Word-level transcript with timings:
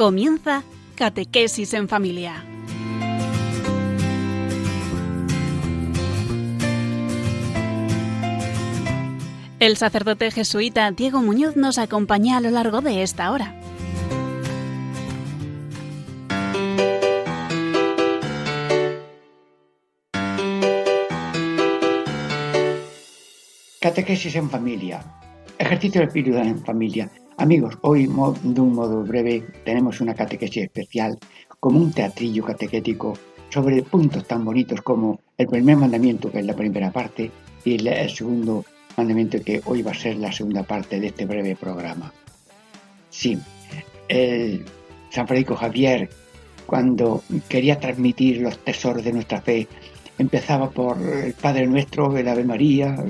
Comienza 0.00 0.62
Catequesis 0.94 1.74
en 1.74 1.86
Familia. 1.86 2.42
El 9.58 9.76
sacerdote 9.76 10.30
jesuita 10.30 10.90
Diego 10.92 11.20
Muñoz 11.20 11.54
nos 11.56 11.76
acompaña 11.76 12.38
a 12.38 12.40
lo 12.40 12.48
largo 12.48 12.80
de 12.80 13.02
esta 13.02 13.30
hora. 13.30 13.60
Catequesis 23.82 24.34
en 24.34 24.48
familia. 24.48 25.04
Ejercicio 25.58 26.02
espiritual 26.02 26.46
en 26.46 26.64
familia. 26.64 27.10
Amigos, 27.40 27.78
hoy 27.80 28.06
de 28.06 28.60
un 28.60 28.74
modo 28.74 29.02
breve 29.02 29.42
tenemos 29.64 30.02
una 30.02 30.12
catequesis 30.12 30.64
especial, 30.64 31.18
como 31.58 31.78
un 31.78 31.90
teatrillo 31.90 32.44
catequético 32.44 33.14
sobre 33.48 33.82
puntos 33.82 34.26
tan 34.26 34.44
bonitos 34.44 34.82
como 34.82 35.20
el 35.38 35.46
primer 35.46 35.78
mandamiento, 35.78 36.30
que 36.30 36.40
es 36.40 36.44
la 36.44 36.54
primera 36.54 36.90
parte, 36.90 37.30
y 37.64 37.88
el 37.88 38.10
segundo 38.10 38.66
mandamiento 38.94 39.42
que 39.42 39.62
hoy 39.64 39.80
va 39.80 39.92
a 39.92 39.94
ser 39.94 40.16
la 40.16 40.30
segunda 40.30 40.64
parte 40.64 41.00
de 41.00 41.06
este 41.06 41.24
breve 41.24 41.56
programa. 41.56 42.12
Sí, 43.08 43.38
el 44.06 44.62
San 45.08 45.26
Francisco 45.26 45.56
Javier, 45.56 46.10
cuando 46.66 47.22
quería 47.48 47.80
transmitir 47.80 48.42
los 48.42 48.58
tesoros 48.58 49.02
de 49.02 49.14
nuestra 49.14 49.40
fe, 49.40 49.66
empezaba 50.18 50.68
por 50.68 50.98
el 51.00 51.32
Padre 51.32 51.66
Nuestro, 51.66 52.14
el 52.18 52.28
Ave 52.28 52.44
María, 52.44 53.02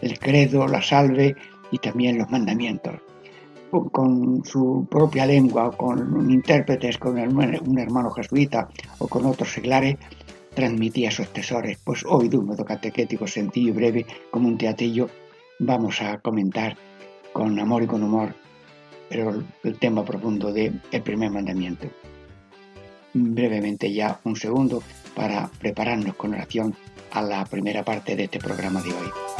el 0.00 0.18
Credo, 0.20 0.68
la 0.68 0.80
Salve 0.80 1.34
y 1.72 1.78
también 1.78 2.16
los 2.16 2.30
mandamientos. 2.30 2.94
Con 3.72 4.44
su 4.44 4.86
propia 4.90 5.26
lengua, 5.26 5.70
con 5.76 6.30
intérpretes, 6.30 6.98
con 6.98 7.18
un 7.18 7.78
hermano 7.78 8.10
jesuita 8.10 8.68
o 8.98 9.08
con 9.08 9.24
otros 9.24 9.52
seglares, 9.52 9.96
transmitía 10.54 11.08
esos 11.08 11.32
tesoros. 11.32 11.78
Pues 11.82 12.04
hoy, 12.04 12.28
de 12.28 12.36
un 12.36 12.46
modo 12.46 12.64
catequético, 12.64 13.26
sencillo 13.26 13.70
y 13.70 13.72
breve, 13.72 14.06
como 14.30 14.48
un 14.48 14.58
teatillo, 14.58 15.08
vamos 15.58 16.02
a 16.02 16.18
comentar 16.18 16.76
con 17.32 17.58
amor 17.58 17.82
y 17.82 17.86
con 17.86 18.02
humor 18.02 18.34
pero 19.12 19.44
el 19.62 19.78
tema 19.78 20.04
profundo 20.04 20.52
del 20.52 20.80
el 20.90 21.02
primer 21.02 21.30
mandamiento. 21.30 21.86
Brevemente 23.12 23.92
ya 23.92 24.18
un 24.24 24.36
segundo 24.36 24.82
para 25.14 25.50
prepararnos 25.58 26.16
con 26.16 26.32
oración 26.32 26.74
a 27.10 27.20
la 27.20 27.44
primera 27.44 27.84
parte 27.84 28.16
de 28.16 28.24
este 28.24 28.38
programa 28.38 28.80
de 28.80 28.88
hoy. 28.88 29.31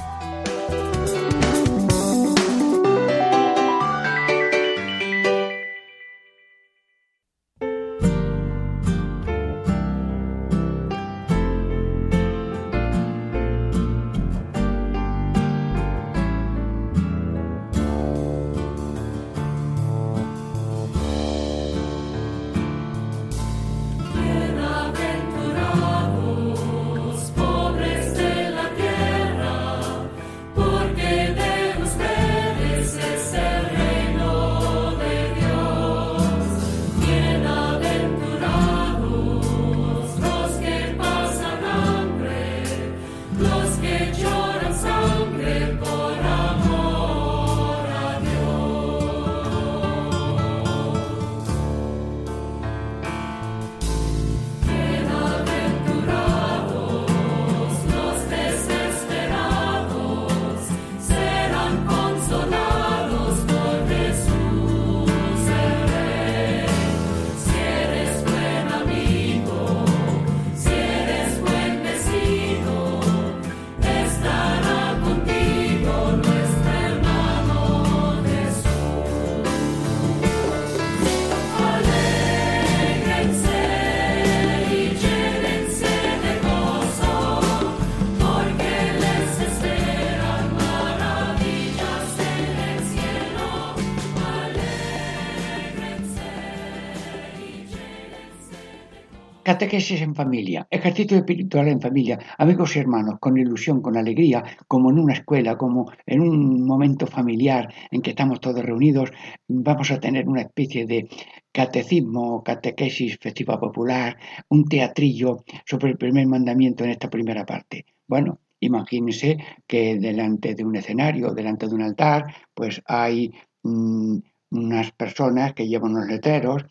Catequesis 99.44 100.00
en 100.02 100.14
familia, 100.14 100.68
ejercicio 100.70 101.16
espiritual 101.16 101.66
en 101.66 101.80
familia, 101.80 102.16
amigos 102.38 102.76
y 102.76 102.78
hermanos, 102.78 103.18
con 103.18 103.36
ilusión, 103.36 103.82
con 103.82 103.96
alegría, 103.96 104.44
como 104.68 104.90
en 104.90 105.00
una 105.00 105.14
escuela, 105.14 105.56
como 105.56 105.90
en 106.06 106.20
un 106.20 106.64
momento 106.64 107.08
familiar 107.08 107.74
en 107.90 108.02
que 108.02 108.10
estamos 108.10 108.40
todos 108.40 108.64
reunidos, 108.64 109.10
vamos 109.48 109.90
a 109.90 109.98
tener 109.98 110.28
una 110.28 110.42
especie 110.42 110.86
de 110.86 111.08
catecismo, 111.50 112.44
catequesis 112.44 113.18
festiva 113.20 113.58
popular, 113.58 114.16
un 114.48 114.64
teatrillo 114.68 115.44
sobre 115.66 115.90
el 115.90 115.98
primer 115.98 116.28
mandamiento 116.28 116.84
en 116.84 116.90
esta 116.90 117.10
primera 117.10 117.44
parte. 117.44 117.84
Bueno, 118.06 118.38
imagínense 118.60 119.38
que 119.66 119.96
delante 119.98 120.54
de 120.54 120.64
un 120.64 120.76
escenario, 120.76 121.34
delante 121.34 121.66
de 121.66 121.74
un 121.74 121.82
altar, 121.82 122.26
pues 122.54 122.80
hay 122.86 123.32
mm, 123.64 124.18
unas 124.52 124.92
personas 124.92 125.52
que 125.54 125.66
llevan 125.66 125.96
unos 125.96 126.06
letreros, 126.06 126.64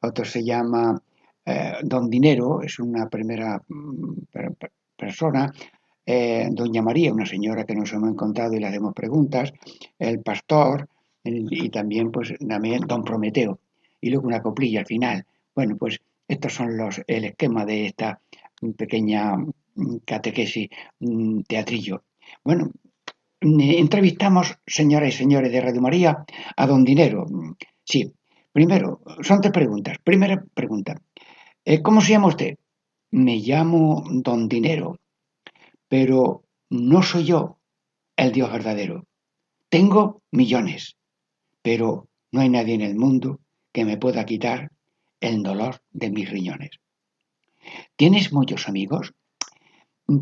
otro 0.00 0.24
se 0.24 0.42
llama 0.42 1.02
eh, 1.46 1.74
don 1.82 2.08
Dinero 2.08 2.62
es 2.62 2.78
una 2.78 3.08
primera 3.08 3.60
mm, 3.68 4.12
persona, 4.96 5.52
eh, 6.06 6.48
doña 6.50 6.82
María, 6.82 7.12
una 7.12 7.26
señora 7.26 7.64
que 7.64 7.74
nos 7.74 7.92
hemos 7.92 8.10
encontrado 8.10 8.54
y 8.54 8.60
le 8.60 8.66
hacemos 8.66 8.94
preguntas, 8.94 9.52
el 9.98 10.20
pastor 10.20 10.88
y 11.24 11.70
también 11.70 12.10
pues 12.10 12.34
también 12.46 12.82
don 12.86 13.02
Prometeo 13.02 13.58
y 14.00 14.10
luego 14.10 14.26
una 14.26 14.42
coplilla 14.42 14.80
al 14.80 14.86
final. 14.86 15.24
Bueno, 15.54 15.76
pues 15.76 16.00
estos 16.28 16.52
son 16.52 16.76
los 16.76 17.00
el 17.06 17.24
esquema 17.24 17.64
de 17.64 17.86
esta 17.86 18.20
pequeña 18.76 19.36
mm, 19.36 19.96
catequesis 20.04 20.68
teatrillo. 21.46 22.02
Bueno, 22.42 22.70
entrevistamos, 23.40 24.58
señoras 24.66 25.10
y 25.10 25.18
señores 25.18 25.52
de 25.52 25.60
Radio 25.60 25.80
María, 25.80 26.24
a 26.56 26.66
don 26.66 26.84
Dinero. 26.84 27.26
Sí, 27.84 28.12
primero, 28.52 29.00
son 29.22 29.40
tres 29.40 29.52
preguntas. 29.52 29.98
Primera 30.02 30.42
pregunta, 30.54 31.00
¿Cómo 31.82 32.02
se 32.02 32.10
llama 32.10 32.28
usted? 32.28 32.58
Me 33.10 33.36
llamo 33.36 34.04
Don 34.10 34.48
Dinero, 34.48 34.98
pero 35.88 36.44
no 36.68 37.02
soy 37.02 37.24
yo 37.24 37.58
el 38.16 38.32
Dios 38.32 38.52
verdadero. 38.52 39.06
Tengo 39.70 40.22
millones, 40.30 40.96
pero 41.62 42.08
no 42.32 42.42
hay 42.42 42.50
nadie 42.50 42.74
en 42.74 42.82
el 42.82 42.96
mundo 42.96 43.40
que 43.72 43.86
me 43.86 43.96
pueda 43.96 44.26
quitar 44.26 44.72
el 45.20 45.42
dolor 45.42 45.80
de 45.90 46.10
mis 46.10 46.28
riñones. 46.28 46.70
¿Tienes 47.96 48.30
muchos 48.30 48.68
amigos? 48.68 49.14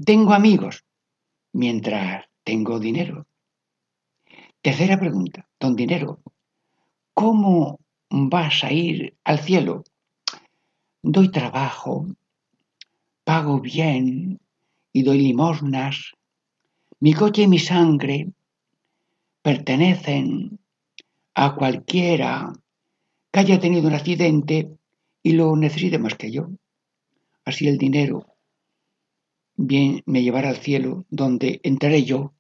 Tengo 0.07 0.35
amigos, 0.35 0.85
mientras 1.53 2.27
tengo 2.45 2.79
dinero. 2.79 3.27
Tercera 4.61 4.97
pregunta, 4.97 5.49
don 5.59 5.75
Dinero, 5.75 6.21
¿cómo 7.15 7.81
vas 8.11 8.63
a 8.63 8.73
ir 8.73 9.17
al 9.25 9.41
cielo 9.41 9.83
doy 11.03 11.31
trabajo, 11.31 12.07
pago 13.25 13.61
bien 13.61 14.41
y 14.93 15.03
doy 15.03 15.19
limosnas. 15.19 16.13
Mi 17.01 17.13
coche 17.13 17.43
y 17.43 17.49
mi 17.49 17.59
sangre 17.59 18.33
pertenecen 19.43 20.61
a 21.35 21.55
cualquiera 21.55 22.53
que 23.33 23.41
haya 23.41 23.59
tenido 23.59 23.89
un 23.89 23.95
accidente 23.95 24.71
y 25.23 25.33
lo 25.33 25.57
necesite 25.57 25.99
más 25.99 26.15
que 26.15 26.31
yo. 26.31 26.49
Así 27.45 27.67
el 27.67 27.79
dinero 27.79 28.27
bien 29.57 30.03
me 30.07 30.23
llevará 30.23 30.51
al 30.51 30.57
cielo, 30.57 31.05
donde 31.11 31.61
entraré 31.63 32.05
yo 32.05 32.35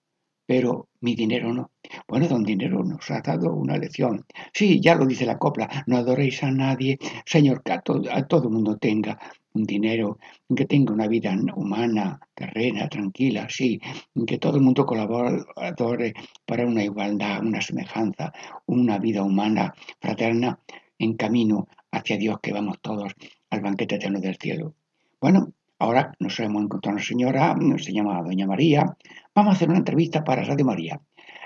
pero 0.46 0.88
mi 1.00 1.14
dinero 1.14 1.52
no. 1.52 1.70
Bueno, 2.08 2.28
don 2.28 2.42
Dinero 2.44 2.82
nos 2.84 3.10
ha 3.10 3.20
dado 3.20 3.54
una 3.54 3.76
lección. 3.76 4.24
Sí, 4.52 4.80
ya 4.80 4.94
lo 4.94 5.06
dice 5.06 5.26
la 5.26 5.38
copla, 5.38 5.84
no 5.86 5.96
adoréis 5.96 6.42
a 6.42 6.50
nadie, 6.50 6.98
Señor, 7.26 7.62
que 7.62 7.72
a, 7.72 7.80
todo 7.82 8.44
el 8.44 8.50
mundo 8.50 8.76
tenga 8.76 9.18
un 9.54 9.64
dinero, 9.64 10.18
que 10.54 10.64
tenga 10.64 10.94
una 10.94 11.08
vida 11.08 11.36
humana, 11.54 12.18
terrena, 12.34 12.88
tranquila, 12.88 13.46
sí, 13.50 13.80
que 14.26 14.38
todo 14.38 14.56
el 14.56 14.62
mundo 14.62 14.86
colabore 14.86 16.14
para 16.46 16.66
una 16.66 16.82
igualdad, 16.82 17.44
una 17.44 17.60
semejanza, 17.60 18.32
una 18.66 18.98
vida 18.98 19.22
humana, 19.22 19.74
fraterna, 20.00 20.58
en 20.98 21.14
camino 21.14 21.68
hacia 21.90 22.16
Dios 22.16 22.38
que 22.40 22.52
vamos 22.52 22.78
todos 22.80 23.12
al 23.50 23.60
banquete 23.60 23.96
eterno 23.96 24.20
del 24.20 24.36
cielo. 24.36 24.74
Bueno, 25.20 25.52
ahora 25.82 26.14
nos 26.20 26.38
hemos 26.38 26.62
encontrado 26.62 26.94
una 26.94 27.04
señora, 27.04 27.56
se 27.78 27.92
llama 27.92 28.22
Doña 28.22 28.46
María, 28.46 28.96
vamos 29.34 29.52
a 29.52 29.56
hacer 29.56 29.68
una 29.68 29.78
entrevista 29.78 30.22
para 30.22 30.44
Radio 30.44 30.64
María. 30.64 31.00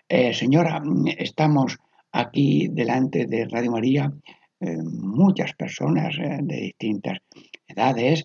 Eh, 0.06 0.34
señora, 0.34 0.82
estamos 1.16 1.78
aquí 2.12 2.68
delante 2.68 3.24
de 3.24 3.48
Radio 3.48 3.70
María, 3.70 4.12
eh, 4.60 4.76
muchas 4.76 5.54
personas 5.54 6.14
eh, 6.18 6.38
de 6.42 6.56
distintas 6.68 7.18
edades 7.66 8.24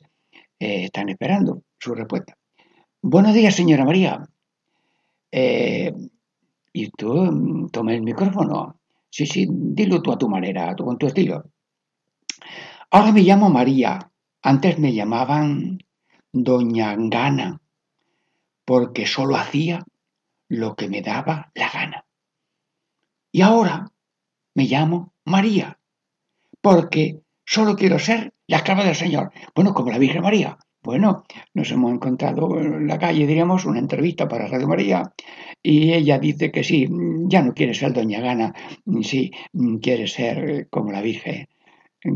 están 0.59 1.07
esperando 1.09 1.63
su 1.79 1.95
respuesta. 1.95 2.37
Buenos 3.01 3.33
días, 3.33 3.55
señora 3.55 3.85
María. 3.85 4.21
y 6.73 6.89
tú, 6.89 7.69
toma 7.71 7.93
el 7.93 8.01
micrófono. 8.01 8.75
Sí, 9.09 9.25
sí, 9.25 9.47
dilo 9.49 10.01
tú 10.01 10.11
a 10.11 10.17
tu 10.17 10.27
manera, 10.27 10.75
tú 10.75 10.83
con 10.85 10.97
tu 10.97 11.07
estilo. 11.07 11.45
Ahora 12.91 13.11
me 13.13 13.21
llamo 13.21 13.49
María. 13.49 14.11
Antes 14.43 14.77
me 14.77 14.93
llamaban 14.93 15.79
Doña 16.33 16.95
Gana, 16.97 17.61
porque 18.65 19.05
solo 19.05 19.35
hacía 19.35 19.83
lo 20.47 20.75
que 20.75 20.89
me 20.89 21.01
daba 21.01 21.51
la 21.55 21.69
gana. 21.69 22.05
Y 23.31 23.41
ahora 23.41 23.91
me 24.53 24.65
llamo 24.65 25.13
María, 25.25 25.79
porque 26.61 27.21
solo 27.45 27.75
quiero 27.75 27.99
ser 27.99 28.33
la 28.47 28.57
esclava 28.57 28.83
del 28.83 28.95
Señor. 28.95 29.31
Bueno, 29.55 29.73
como 29.73 29.91
la 29.91 29.97
Virgen 29.97 30.21
María. 30.21 30.57
Bueno, 30.83 31.25
nos 31.53 31.71
hemos 31.71 31.93
encontrado 31.93 32.59
en 32.59 32.87
la 32.87 32.97
calle, 32.97 33.27
diríamos, 33.27 33.65
una 33.65 33.77
entrevista 33.77 34.27
para 34.27 34.47
Radio 34.47 34.67
María, 34.67 35.13
y 35.61 35.93
ella 35.93 36.17
dice 36.17 36.51
que 36.51 36.63
sí, 36.63 36.89
ya 37.27 37.43
no 37.43 37.53
quiere 37.53 37.75
ser 37.75 37.93
Doña 37.93 38.19
Gana, 38.19 38.53
sí, 39.03 39.31
quiere 39.79 40.07
ser 40.07 40.67
como 40.69 40.91
la 40.91 41.01
Virgen, 41.01 41.47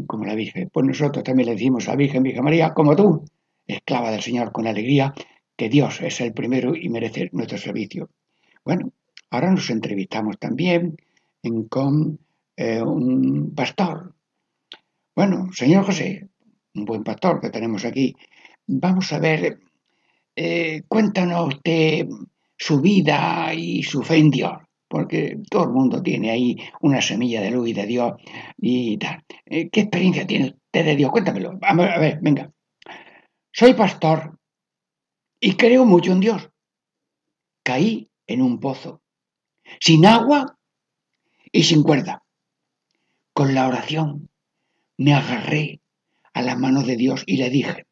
como 0.08 0.26
la 0.26 0.34
Virgen. 0.34 0.72
Pues 0.74 0.86
nosotros 0.86 1.24
también 1.24 1.50
le 1.50 1.54
decimos 1.54 1.88
a 1.88 1.92
la 1.92 1.98
Virgen, 1.98 2.24
Virgen 2.24 2.44
María, 2.44 2.74
como 2.74 2.96
tú, 2.96 3.24
esclava 3.68 4.12
del 4.12 4.22
Señor 4.22 4.52
con 4.52 4.68
alegría, 4.68 5.14
que 5.56 5.70
Dios 5.70 6.02
es 6.02 6.22
el 6.22 6.34
primero 6.34 6.76
y 6.76 6.90
merece 6.90 7.30
nuestro 7.32 7.58
servicio. 7.58 8.10
Bueno, 8.64 8.92
ahora 9.30 9.52
nos 9.52 9.70
entrevistamos 9.70 10.38
también 10.40 10.98
con 11.70 12.20
eh, 12.58 12.82
un 12.82 13.54
pastor. 13.56 14.16
Bueno, 15.16 15.50
señor 15.54 15.86
José, 15.86 16.28
un 16.74 16.86
buen 16.86 17.04
pastor 17.04 17.40
que 17.40 17.50
tenemos 17.50 17.86
aquí, 17.86 18.16
vamos 18.68 19.14
a 19.14 19.20
ver, 19.20 19.60
eh, 20.36 20.82
cuéntanos 20.88 21.56
usted 21.56 22.08
su 22.58 22.82
vida 22.82 23.54
y 23.54 23.84
su 23.84 24.02
fe 24.04 24.18
en 24.18 24.32
Dios, 24.32 24.54
porque 24.88 25.38
todo 25.50 25.64
el 25.64 25.70
mundo 25.72 26.02
tiene 26.02 26.32
ahí 26.32 26.58
una 26.82 27.02
semilla 27.02 27.42
de 27.42 27.52
luz 27.52 27.70
y 27.70 27.74
de 27.74 27.86
Dios 27.86 28.14
y 28.58 28.98
tal. 28.98 29.24
Eh, 29.46 29.70
¿Qué 29.70 29.82
experiencia 29.82 30.28
tiene 30.28 30.48
usted 30.48 30.86
de 30.86 30.96
Dios? 30.96 31.12
Cuéntamelo. 31.12 31.58
a 31.62 32.00
ver, 32.00 32.20
venga. 32.22 32.52
Soy 33.58 33.74
pastor 33.74 34.38
y 35.40 35.56
creo 35.56 35.86
mucho 35.86 36.12
en 36.12 36.20
Dios. 36.20 36.50
Caí 37.64 38.12
en 38.28 38.42
un 38.42 38.60
pozo, 38.60 39.02
sin 39.80 40.06
agua 40.06 40.60
y 41.54 41.64
sin 41.64 41.82
cuerda. 41.82 42.26
Con 43.32 43.56
la 43.56 43.66
oración 43.70 44.30
me 44.98 45.14
agarré 45.14 45.80
a 46.34 46.42
la 46.42 46.58
mano 46.58 46.84
de 46.84 46.98
Dios 46.98 47.24
y 47.26 47.38
le 47.38 47.50
dije, 47.50 47.88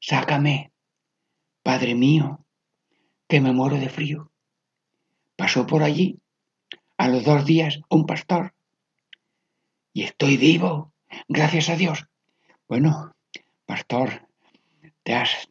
sácame, 0.00 0.72
Padre 1.62 1.94
mío, 1.94 2.44
que 3.28 3.40
me 3.40 3.52
muero 3.52 3.76
de 3.76 3.90
frío. 3.90 4.32
Pasó 5.36 5.68
por 5.68 5.84
allí, 5.84 6.18
a 6.96 7.06
los 7.06 7.22
dos 7.24 7.44
días, 7.44 7.80
un 7.90 8.06
pastor. 8.06 8.56
Y 9.92 10.02
estoy 10.02 10.36
vivo, 10.36 10.92
gracias 11.28 11.68
a 11.68 11.76
Dios. 11.76 12.08
Bueno, 12.66 13.14
pastor, 13.66 14.29
has 15.14 15.48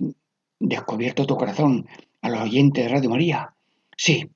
descubierto 0.60 1.26
tu 1.26 1.38
corazón 1.38 1.88
a 2.22 2.30
los 2.30 2.42
oyentes 2.42 2.84
de 2.84 2.90
Radio 2.90 3.10
María. 3.10 3.54
Sí, 3.96 4.30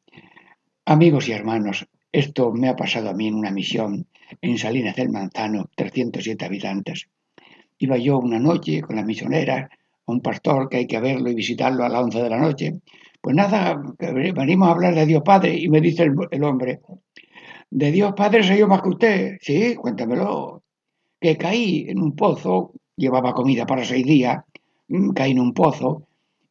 amigos 0.86 1.28
y 1.28 1.34
hermanos, 1.34 1.88
esto 2.12 2.52
me 2.52 2.70
ha 2.70 2.76
pasado 2.76 3.10
a 3.10 3.14
mí 3.14 3.28
en 3.28 3.36
una 3.36 3.52
misión 3.52 4.08
en 4.42 4.58
Salinas 4.58 4.96
del 4.96 5.10
Manzano, 5.10 5.70
307 5.76 6.46
habitantes. 6.46 7.08
Iba 7.78 7.98
yo 7.98 8.20
una 8.20 8.40
noche 8.40 8.82
con 8.82 8.96
la 8.96 9.04
misionera, 9.04 9.70
a 10.06 10.12
un 10.12 10.22
pastor 10.22 10.70
que 10.70 10.78
hay 10.78 10.88
que 10.88 11.00
verlo 11.00 11.30
y 11.30 11.36
visitarlo 11.36 11.84
a 11.84 11.90
las 11.90 12.04
11 12.04 12.24
de 12.24 12.30
la 12.30 12.40
noche. 12.40 12.82
Pues 13.22 13.36
nada, 13.36 13.82
venimos 13.98 14.68
a 14.68 14.72
hablar 14.72 14.96
de 14.96 15.06
Dios 15.06 15.24
Padre 15.24 15.58
y 15.58 15.70
me 15.70 15.82
dice 15.82 16.04
el, 16.32 16.44
hombre, 16.44 16.82
de 17.70 17.92
Dios 17.92 18.14
Padre 18.16 18.44
soy 18.44 18.58
yo 18.60 18.68
más 18.68 18.82
que 18.82 18.90
usted. 18.90 19.38
Sí, 19.42 19.76
cuéntamelo. 19.76 20.62
Que 21.20 21.38
caí 21.38 21.86
en 21.88 22.00
un 22.00 22.16
pozo, 22.16 22.74
llevaba 22.98 23.34
comida 23.34 23.66
para 23.66 23.86
seis 23.86 24.06
días, 24.06 24.44
caí 25.14 25.32
en 25.32 25.40
un 25.40 25.54
pozo 25.54 26.08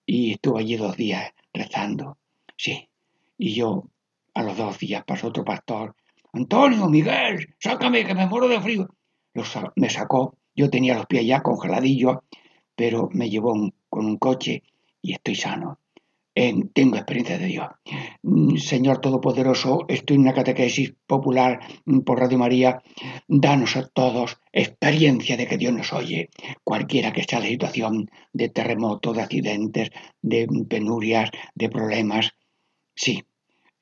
y 0.06 0.32
estuve 0.32 0.60
allí 0.60 0.76
dos 0.76 0.96
días 0.96 1.32
rezando. 1.52 2.18
Sí, 2.56 2.88
y 3.38 3.54
yo, 3.54 3.84
a 4.34 4.42
los 4.42 4.56
dos 4.56 4.78
días, 4.78 5.04
pasó 5.04 5.28
otro 5.28 5.44
pastor. 5.44 5.94
Antonio, 6.32 6.88
Miguel, 6.88 7.54
sácame 7.58 8.04
que 8.04 8.14
me 8.14 8.26
muero 8.26 8.48
de 8.48 8.60
frío. 8.60 8.88
me 9.76 9.90
sacó, 9.90 10.36
yo 10.54 10.70
tenía 10.70 10.96
los 10.96 11.06
pies 11.06 11.26
ya 11.26 11.42
congeladillos, 11.42 12.18
pero 12.74 13.08
me 13.12 13.28
llevó 13.28 13.54
con 13.88 14.06
un 14.06 14.16
coche 14.16 14.62
y 15.00 15.12
estoy 15.12 15.34
sano. 15.34 15.78
Tengo 16.34 16.96
experiencia 16.96 17.38
de 17.38 17.46
Dios. 17.46 17.68
Mm, 18.22 18.56
Señor 18.56 18.98
Todopoderoso, 18.98 19.84
estoy 19.88 20.16
en 20.16 20.22
una 20.22 20.32
catequesis 20.32 20.94
popular 21.06 21.60
mm, 21.84 22.00
por 22.00 22.18
Radio 22.18 22.38
María. 22.38 22.82
Danos 23.28 23.76
a 23.76 23.86
todos 23.88 24.38
experiencia 24.52 25.36
de 25.36 25.46
que 25.46 25.58
Dios 25.58 25.72
nos 25.72 25.92
oye, 25.92 26.30
cualquiera 26.64 27.12
que 27.12 27.24
sea 27.24 27.40
la 27.40 27.46
situación 27.46 28.10
de 28.32 28.48
terremoto, 28.48 29.12
de 29.12 29.22
accidentes, 29.22 29.90
de 30.22 30.48
penurias, 30.68 31.30
de 31.54 31.68
problemas. 31.68 32.32
Sí, 32.94 33.24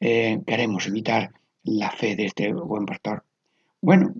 eh, 0.00 0.40
queremos 0.46 0.86
evitar 0.86 1.32
la 1.62 1.90
fe 1.90 2.16
de 2.16 2.26
este 2.26 2.52
buen 2.52 2.86
pastor. 2.86 3.24
Bueno, 3.80 4.14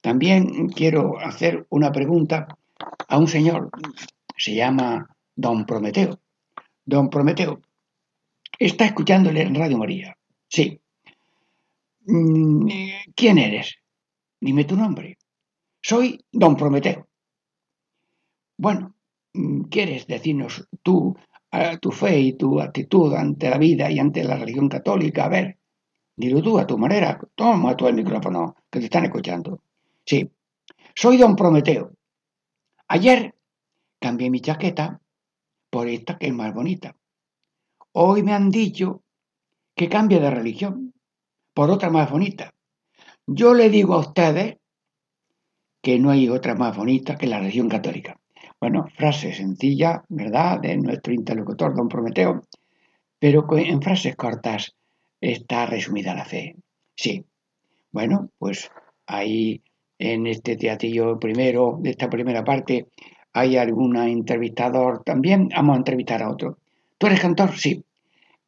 también 0.00 0.68
quiero 0.68 1.18
hacer 1.18 1.66
una 1.70 1.92
pregunta 1.92 2.48
a 3.08 3.18
un 3.18 3.28
señor, 3.28 3.70
se 4.36 4.54
llama 4.54 5.08
Don 5.36 5.64
Prometeo. 5.64 6.21
Don 6.84 7.10
Prometeo, 7.10 7.60
está 8.58 8.86
escuchándole 8.86 9.42
en 9.42 9.54
Radio 9.54 9.78
María. 9.78 10.16
Sí. 10.48 10.80
Mm, 12.06 12.68
¿Quién 13.14 13.38
eres? 13.38 13.76
Dime 14.40 14.64
tu 14.64 14.76
nombre. 14.76 15.18
Soy 15.80 16.24
Don 16.32 16.56
Prometeo. 16.56 17.08
Bueno, 18.56 18.94
mm, 19.32 19.62
¿quieres 19.62 20.06
decirnos 20.06 20.68
tú 20.82 21.16
tu 21.80 21.90
fe 21.90 22.18
y 22.18 22.32
tu 22.32 22.60
actitud 22.60 23.14
ante 23.14 23.50
la 23.50 23.58
vida 23.58 23.90
y 23.90 23.98
ante 23.98 24.24
la 24.24 24.36
religión 24.36 24.68
católica. 24.68 25.26
A 25.26 25.28
ver, 25.28 25.58
dilo 26.16 26.42
tú 26.42 26.58
a 26.58 26.66
tu 26.66 26.78
manera. 26.78 27.20
Toma 27.34 27.76
tú 27.76 27.86
el 27.88 27.94
micrófono, 27.94 28.56
que 28.70 28.78
te 28.78 28.86
están 28.86 29.04
escuchando. 29.04 29.60
Sí, 30.04 30.30
soy 30.94 31.18
don 31.18 31.36
Prometeo. 31.36 31.92
Ayer 32.88 33.34
cambié 34.00 34.30
mi 34.30 34.40
chaqueta 34.40 35.00
por 35.72 35.88
esta 35.88 36.18
que 36.18 36.26
es 36.26 36.34
más 36.34 36.52
bonita. 36.52 36.94
Hoy 37.92 38.22
me 38.22 38.34
han 38.34 38.50
dicho 38.50 39.02
que 39.74 39.88
cambie 39.88 40.20
de 40.20 40.30
religión 40.30 40.92
por 41.54 41.70
otra 41.70 41.88
más 41.88 42.10
bonita. 42.10 42.52
Yo 43.26 43.54
le 43.54 43.70
digo 43.70 43.94
a 43.94 44.00
ustedes 44.00 44.58
que 45.80 45.98
no 45.98 46.10
hay 46.10 46.28
otra 46.28 46.54
más 46.54 46.76
bonita 46.76 47.16
que 47.16 47.26
la 47.26 47.38
religión 47.38 47.70
católica. 47.70 48.20
Bueno, 48.60 48.86
frase 48.94 49.32
sencilla, 49.32 50.04
¿verdad?, 50.10 50.60
de 50.60 50.76
nuestro 50.76 51.14
interlocutor, 51.14 51.74
don 51.74 51.88
Prometeo, 51.88 52.42
pero 53.18 53.46
en 53.56 53.80
frases 53.80 54.14
cortas 54.14 54.74
está 55.22 55.64
resumida 55.64 56.14
la 56.14 56.26
fe. 56.26 56.54
Sí. 56.94 57.24
Bueno, 57.90 58.30
pues 58.38 58.70
ahí 59.06 59.62
en 59.98 60.26
este 60.26 60.56
teatrillo 60.56 61.18
primero, 61.18 61.78
de 61.80 61.90
esta 61.90 62.10
primera 62.10 62.44
parte, 62.44 62.88
hay 63.32 63.56
algún 63.56 63.96
entrevistador 63.96 65.02
también. 65.04 65.48
Vamos 65.48 65.74
a 65.74 65.78
entrevistar 65.78 66.22
a 66.22 66.30
otro. 66.30 66.58
¿Tú 66.98 67.06
eres 67.06 67.20
cantor? 67.20 67.56
Sí. 67.56 67.84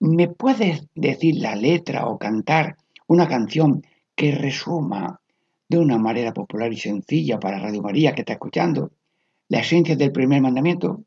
¿Me 0.00 0.29
puedes 0.29 0.87
decir 0.95 1.37
la 1.37 1.57
letra 1.57 2.07
o 2.07 2.19
cantar 2.19 2.76
una 3.07 3.29
canción 3.29 3.83
que 4.14 4.33
resuma 4.33 5.21
de 5.69 5.79
una 5.79 5.99
manera 5.99 6.33
popular 6.33 6.73
y 6.73 6.76
sencilla 6.76 7.38
para 7.38 7.59
Radio 7.59 7.83
María 7.83 8.14
que 8.14 8.21
está 8.21 8.35
escuchando? 8.35 8.91
la 9.49 9.61
esencia 9.61 9.97
del 9.97 10.12
primer 10.12 10.41
mandamiento? 10.41 11.05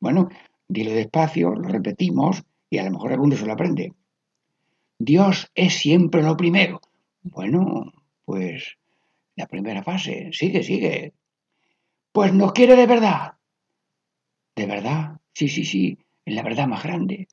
Bueno, 0.00 0.28
dilo 0.66 0.92
despacio, 0.92 1.54
lo 1.54 1.68
repetimos 1.68 2.42
y 2.70 2.78
a 2.78 2.84
lo 2.84 2.92
mejor 2.92 3.12
alguno 3.12 3.36
se 3.36 3.46
lo 3.46 3.52
aprende. 3.52 3.94
Dios 4.98 5.50
es 5.54 5.74
siempre 5.74 6.22
lo 6.22 6.36
primero. 6.36 6.80
Bueno, 7.22 7.92
pues 8.24 8.78
la 9.36 9.46
primera 9.46 9.82
fase, 9.82 10.30
sigue, 10.32 10.62
sigue. 10.62 11.12
Pues 12.18 12.34
nos 12.34 12.50
quiere 12.50 12.74
de 12.74 12.88
verdad. 12.88 13.34
¿De 14.56 14.66
verdad? 14.66 15.20
Sí, 15.32 15.46
sí, 15.46 15.64
sí, 15.64 15.96
en 16.24 16.34
la 16.34 16.42
verdad 16.42 16.66
más 16.66 16.82
grande. 16.82 17.28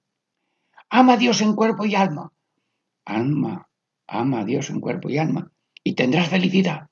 Ama 0.92 1.14
a 1.14 1.18
Dios 1.18 1.42
en 1.42 1.56
cuerpo 1.56 1.88
y 1.88 1.96
alma. 1.96 2.32
Alma, 3.04 3.68
ama 4.06 4.42
a 4.42 4.46
Dios 4.46 4.70
en 4.70 4.80
cuerpo 4.80 5.10
y 5.10 5.18
alma. 5.18 5.52
Y 5.84 5.96
tendrás 5.96 6.30
felicidad. 6.30 6.88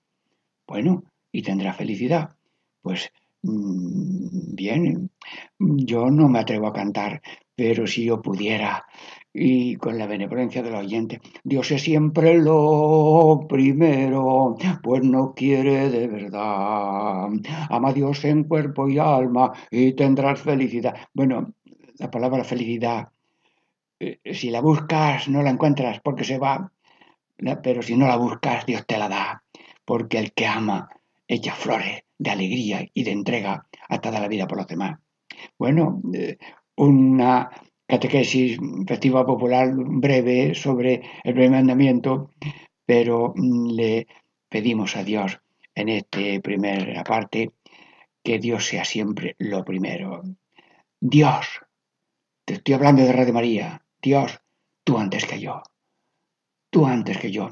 Bueno, 0.66 1.04
y 1.32 1.44
tendrás 1.44 1.78
felicidad. 1.78 2.36
Pues 2.82 3.12
mm, 3.44 4.56
bien, 4.56 5.12
yo 5.60 6.10
no 6.10 6.30
me 6.30 6.40
atrevo 6.40 6.66
a 6.66 6.74
cantar, 6.74 7.22
pero 7.56 7.86
si 7.86 8.06
yo 8.06 8.24
pudiera, 8.24 8.88
y 9.34 9.78
con 9.78 9.98
la 9.98 10.06
benevolencia 10.06 10.62
del 10.62 10.76
oyente, 10.76 11.20
Dios 11.44 11.72
es 11.72 11.82
siempre 11.82 12.38
lo 12.38 13.46
primero, 13.50 14.56
pues 14.84 15.04
no 15.04 15.34
quiere 15.34 15.90
de 15.90 16.08
verdad. 16.08 17.30
Ama 17.70 17.90
a 17.90 17.94
Dios 17.94 18.24
en 18.26 18.44
cuerpo 18.44 18.88
y 18.88 19.00
alma 19.00 19.52
y 19.72 19.94
tendrás 19.94 20.42
felicidad. 20.42 20.96
Bueno, 21.14 21.54
la 21.98 22.12
palabra 22.12 22.44
felicidad, 22.44 23.10
eh, 24.00 24.20
si 24.34 24.52
la 24.52 24.62
buscas 24.62 25.28
no 25.28 25.42
la 25.42 25.50
encuentras 25.50 26.00
porque 26.02 26.24
se 26.24 26.38
va, 26.38 26.72
pero 27.64 27.82
si 27.82 27.98
no 27.98 28.08
la 28.08 28.18
buscas 28.18 28.66
Dios 28.68 28.86
te 28.86 28.98
la 28.98 29.10
da, 29.10 29.44
porque 29.84 30.20
el 30.20 30.34
que 30.34 30.46
ama 30.46 30.90
echa 31.28 31.54
flores 31.54 32.04
de 32.20 32.30
alegría 32.30 32.86
y 32.94 33.04
de 33.04 33.12
entrega 33.12 33.66
a 33.90 34.00
toda 34.00 34.20
la 34.20 34.28
vida 34.28 34.48
por 34.48 34.60
los 34.60 34.68
demás. 34.68 35.00
Bueno, 35.58 36.02
eh, 36.14 36.38
una 36.76 37.50
catequesis 37.88 38.58
festiva 38.88 39.26
popular 39.26 39.74
breve 39.76 40.56
sobre 40.56 41.02
el 41.24 41.34
primer 41.34 41.52
mandamiento, 41.52 42.32
pero 42.86 43.34
mm, 43.36 43.70
le 43.72 44.08
pedimos 44.50 44.96
a 44.96 45.04
Dios 45.04 45.40
en 45.76 45.90
este 45.90 46.40
primer 46.40 47.04
parte 47.04 47.52
que 48.24 48.40
Dios 48.40 48.66
sea 48.66 48.86
siempre 48.86 49.36
lo 49.40 49.66
primero. 49.66 50.24
Dios, 51.00 51.62
te 52.46 52.56
estoy 52.56 52.76
hablando 52.76 53.04
de 53.04 53.12
Radio 53.12 53.34
María, 53.34 53.86
Dios, 54.02 54.40
tú 54.84 54.98
antes 54.98 55.26
que 55.26 55.40
yo, 55.40 55.62
tú 56.70 56.86
antes 56.86 57.18
que 57.18 57.32
yo, 57.32 57.52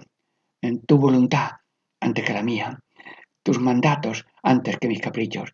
en 0.62 0.82
tu 0.86 0.98
voluntad 0.98 1.62
antes 2.02 2.26
que 2.26 2.34
la 2.34 2.44
mía, 2.44 2.80
tus 3.44 3.60
mandatos 3.60 4.26
antes 4.44 4.78
que 4.78 4.88
mis 4.88 5.02
caprichos, 5.02 5.54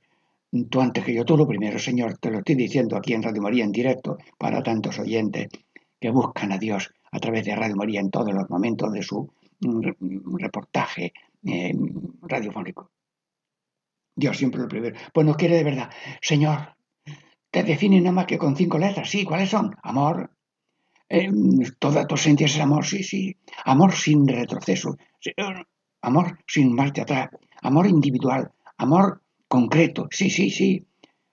tú 0.70 0.82
antes 0.82 1.04
que 1.04 1.14
yo, 1.14 1.26
tú 1.26 1.38
lo 1.38 1.48
primero, 1.48 1.78
Señor, 1.80 2.18
te 2.18 2.32
lo 2.32 2.40
estoy 2.40 2.56
diciendo 2.56 2.96
aquí 2.96 3.14
en 3.14 3.24
Radio 3.24 3.42
María 3.42 3.64
en 3.64 3.72
directo 3.72 4.18
para 4.38 4.64
tantos 4.64 5.00
oyentes 5.00 5.48
que 6.00 6.10
buscan 6.10 6.52
a 6.52 6.58
Dios 6.58 6.92
a 7.12 7.20
través 7.20 7.46
de 7.46 7.56
Radio 7.56 7.76
María 7.76 8.00
en 8.00 8.12
todos 8.12 8.34
los 8.34 8.50
momentos 8.50 8.92
de 8.92 9.02
su 9.02 9.30
mm, 9.60 10.38
reportaje 10.38 11.14
eh, 11.46 11.74
radiofónico. 12.22 12.92
Dios 14.16 14.38
siempre 14.38 14.62
lo 14.62 14.68
primero. 14.68 14.98
Pues 15.14 15.26
nos 15.26 15.38
quiere 15.38 15.56
de 15.56 15.64
verdad. 15.64 15.90
Señor, 16.22 16.76
te 17.52 17.64
define 17.64 18.00
nada 18.02 18.14
más 18.14 18.26
que 18.26 18.38
con 18.38 18.56
cinco 18.56 18.78
letras. 18.78 19.10
Sí, 19.10 19.24
¿cuáles 19.24 19.50
son? 19.50 19.76
Amor. 19.84 20.32
Eh, 21.10 21.30
toda 21.80 22.06
tu 22.08 22.16
esencia 22.16 22.46
es 22.46 22.60
amor, 22.60 22.86
sí, 22.86 23.04
sí. 23.04 23.38
Amor 23.66 23.94
sin 23.94 24.28
retroceso. 24.28 24.98
Amor 26.02 26.40
sin 26.48 26.74
marcha 26.74 27.04
atrás. 27.04 27.30
Amor 27.62 27.88
individual. 27.88 28.52
Amor 28.78 29.22
concreto. 29.48 30.08
Sí, 30.12 30.30
sí, 30.30 30.50
sí. 30.50 30.86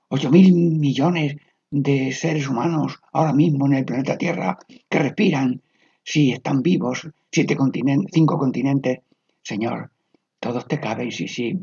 Ocho 0.08 0.30
mil 0.30 0.52
millones 0.54 1.36
de 1.70 2.12
seres 2.12 2.48
humanos 2.48 3.00
ahora 3.12 3.32
mismo 3.32 3.66
en 3.66 3.74
el 3.74 3.84
planeta 3.84 4.16
Tierra 4.16 4.58
que 4.88 4.98
respiran, 4.98 5.62
si 6.02 6.32
están 6.32 6.62
vivos, 6.62 7.08
siete 7.32 7.56
continentes, 7.56 8.10
cinco 8.12 8.38
continentes. 8.38 9.00
Señor, 9.42 9.90
todos 10.38 10.68
te 10.68 10.78
caben, 10.78 11.10
sí, 11.10 11.26
sí. 11.26 11.58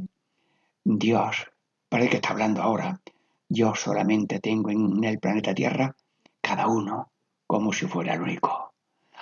Dios, 0.84 1.48
para 1.88 2.04
el 2.04 2.10
que 2.10 2.18
está 2.18 2.30
hablando 2.30 2.62
ahora, 2.62 3.00
yo 3.48 3.76
solamente 3.76 4.40
tengo 4.40 4.70
en 4.70 5.04
el 5.04 5.20
planeta 5.20 5.54
Tierra 5.54 5.96
cada 6.42 6.68
uno 6.68 7.12
como 7.46 7.72
si 7.72 7.86
fuera 7.86 8.16
el 8.16 8.22
único. 8.22 8.74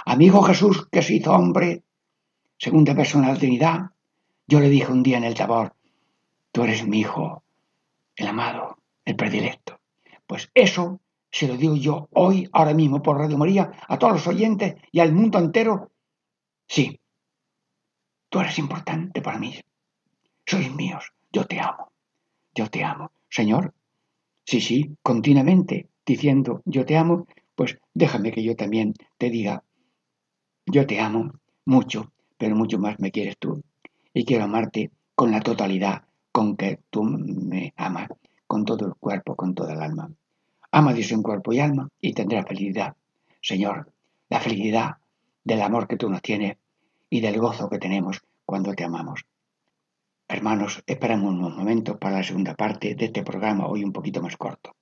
Amigo 0.06 0.42
Jesús 0.44 0.88
que 0.92 1.02
se 1.02 1.16
hizo 1.16 1.34
hombre, 1.34 1.84
segunda 2.58 2.96
persona 2.96 3.28
de 3.28 3.34
la 3.34 3.40
Trinidad, 3.40 3.80
yo 4.48 4.60
le 4.60 4.70
dije 4.70 4.92
un 4.92 5.04
día 5.04 5.18
en 5.18 5.24
el 5.26 5.36
Tabor, 5.36 5.74
Tú 6.52 6.64
eres 6.64 6.88
mi 6.88 7.00
hijo, 7.00 7.44
el 8.16 8.28
amado, 8.28 8.78
el 9.06 9.16
predilecto. 9.16 9.80
Pues 10.26 10.50
eso 10.54 11.00
se 11.32 11.48
lo 11.48 11.58
digo 11.58 11.76
yo 11.76 12.10
hoy, 12.14 12.50
ahora 12.52 12.74
mismo, 12.74 13.02
por 13.02 13.18
Radio 13.18 13.38
María, 13.38 13.72
a 13.88 13.98
todos 14.00 14.14
los 14.14 14.28
oyentes 14.28 14.76
y 14.92 15.00
al 15.00 15.14
mundo 15.14 15.38
entero. 15.38 15.92
Sí, 16.68 17.00
tú 18.30 18.40
eres 18.40 18.58
importante 18.58 19.22
para 19.22 19.40
mí. 19.40 19.56
Sois 20.46 20.74
míos, 20.74 21.14
yo 21.32 21.46
te 21.46 21.60
amo, 21.60 21.92
yo 22.56 22.68
te 22.68 22.84
amo. 22.84 23.12
Señor, 23.30 23.74
sí, 24.44 24.60
sí, 24.60 24.98
continuamente 25.04 25.90
diciendo 26.06 26.64
yo 26.66 26.86
te 26.86 26.98
amo, 26.98 27.28
pues 27.56 27.78
déjame 27.94 28.32
que 28.32 28.44
yo 28.44 28.56
también 28.56 28.94
te 29.20 29.30
diga, 29.30 29.64
yo 30.66 30.88
te 30.88 31.00
amo 31.00 31.32
mucho, 31.66 32.12
pero 32.38 32.56
mucho 32.56 32.80
más 32.80 33.00
me 33.00 33.12
quieres 33.12 33.38
tú. 33.38 33.64
Y 34.14 34.26
quiero 34.26 34.46
amarte 34.46 34.92
con 35.14 35.32
la 35.32 35.42
totalidad 35.42 36.09
con 36.32 36.56
que 36.56 36.80
tú 36.90 37.04
me 37.04 37.74
amas 37.78 38.10
con 38.48 38.66
todo 38.66 38.88
el 38.88 38.96
cuerpo, 38.96 39.36
con 39.36 39.54
toda 39.54 39.74
el 39.74 39.82
alma. 39.82 40.12
Ama 40.72 40.94
Dios 40.94 41.12
en 41.12 41.24
cuerpo 41.24 41.54
y 41.54 41.60
alma 41.60 41.90
y 42.00 42.14
tendrás 42.14 42.48
felicidad. 42.48 42.96
Señor, 43.42 43.92
la 44.30 44.40
felicidad 44.40 44.98
del 45.44 45.62
amor 45.62 45.88
que 45.88 45.98
tú 45.98 46.10
nos 46.10 46.22
tienes 46.22 46.58
y 47.10 47.22
del 47.22 47.40
gozo 47.40 47.70
que 47.70 47.80
tenemos 47.80 48.22
cuando 48.46 48.74
te 48.74 48.84
amamos. 48.84 49.26
Hermanos, 50.28 50.84
esperamos 50.86 51.34
unos 51.34 51.56
momentos 51.56 51.98
para 51.98 52.18
la 52.18 52.24
segunda 52.24 52.54
parte 52.54 52.94
de 52.94 53.06
este 53.06 53.24
programa, 53.24 53.68
hoy 53.68 53.84
un 53.84 53.92
poquito 53.92 54.22
más 54.22 54.38
corto. 54.38 54.76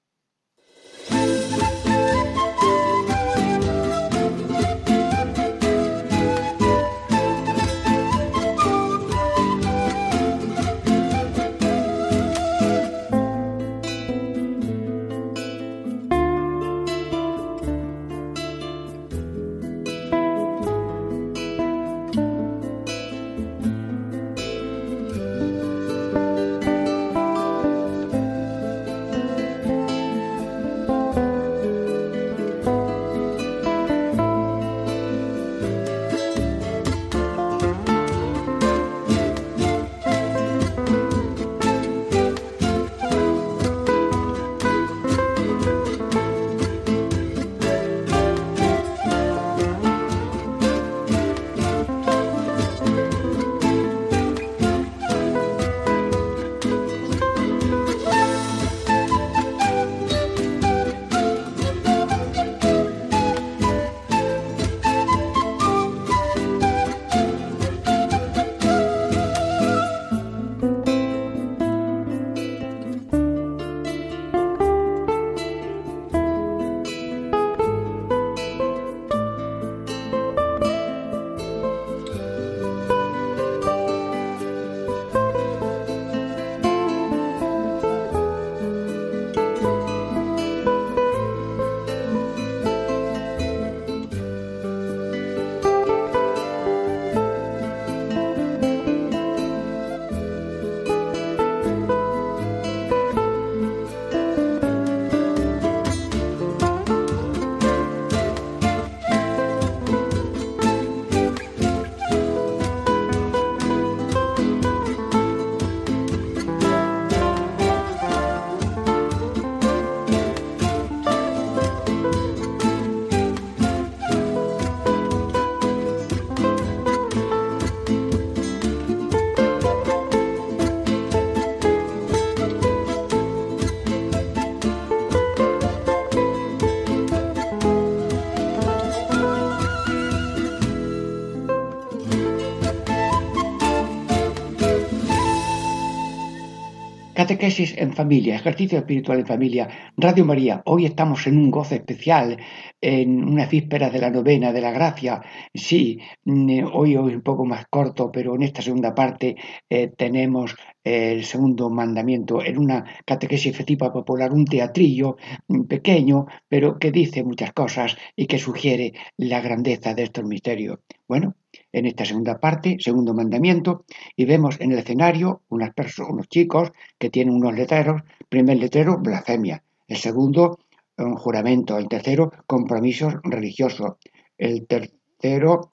Catequesis 147.28 147.76
en 147.78 147.92
familia, 147.92 148.36
ejercicio 148.38 148.78
espiritual 148.80 149.20
en 149.20 149.26
familia, 149.26 149.68
Radio 149.98 150.24
María. 150.24 150.62
Hoy 150.64 150.86
estamos 150.86 151.28
en 151.28 151.38
un 151.38 151.52
gozo 151.52 151.76
especial, 151.76 152.38
en 152.80 153.22
una 153.22 153.46
víspera 153.48 153.90
de 153.90 154.00
la 154.00 154.10
novena 154.10 154.54
de 154.54 154.62
la 154.62 154.72
gracia. 154.72 155.22
Sí, 155.54 156.00
mm, 156.24 156.70
hoy 156.72 156.94
es 156.94 157.00
un 157.00 157.22
poco 157.22 157.44
más 157.44 157.66
corto, 157.70 158.10
pero 158.14 158.36
en 158.36 158.44
esta 158.44 158.62
segunda 158.62 158.96
parte 158.96 159.36
eh, 159.70 159.92
tenemos 159.98 160.56
el 160.86 161.26
segundo 161.26 161.70
mandamiento 161.70 162.42
en 162.42 162.58
una 162.58 162.86
catequesis 163.06 163.66
tipo 163.66 163.92
popular, 163.92 164.32
un 164.32 164.46
teatrillo 164.46 165.18
mm, 165.50 165.64
pequeño, 165.64 166.28
pero 166.48 166.80
que 166.80 166.94
dice 166.94 167.26
muchas 167.26 167.52
cosas 167.52 167.98
y 168.16 168.26
que 168.26 168.40
sugiere 168.40 168.94
la 169.18 169.42
grandeza 169.42 169.94
de 169.94 170.04
estos 170.04 170.24
misterios. 170.24 170.80
Bueno, 171.10 171.36
en 171.72 171.86
esta 171.86 172.06
segunda 172.06 172.40
parte, 172.40 172.78
segundo 172.80 173.14
mandamiento, 173.14 173.86
y 174.16 174.26
vemos 174.26 174.60
en 174.60 174.72
el 174.72 174.80
escenario 174.80 175.42
unas 175.50 175.72
unos 176.00 176.28
chicos 176.30 176.72
que 176.98 177.10
tienen 177.10 177.36
unos 177.36 177.56
letreros. 177.56 178.02
Primer 178.30 178.58
letrero, 178.58 178.98
blasfemia. 178.98 179.64
El 179.88 179.98
segundo, 179.98 180.60
un 180.98 181.16
juramento. 181.16 181.78
El 181.78 181.88
tercero, 181.88 182.32
compromisos 182.46 183.16
religiosos. 183.24 183.94
El 184.38 184.68
tercero, 184.68 185.70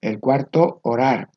el 0.00 0.20
cuarto, 0.20 0.80
orar. 0.82 1.30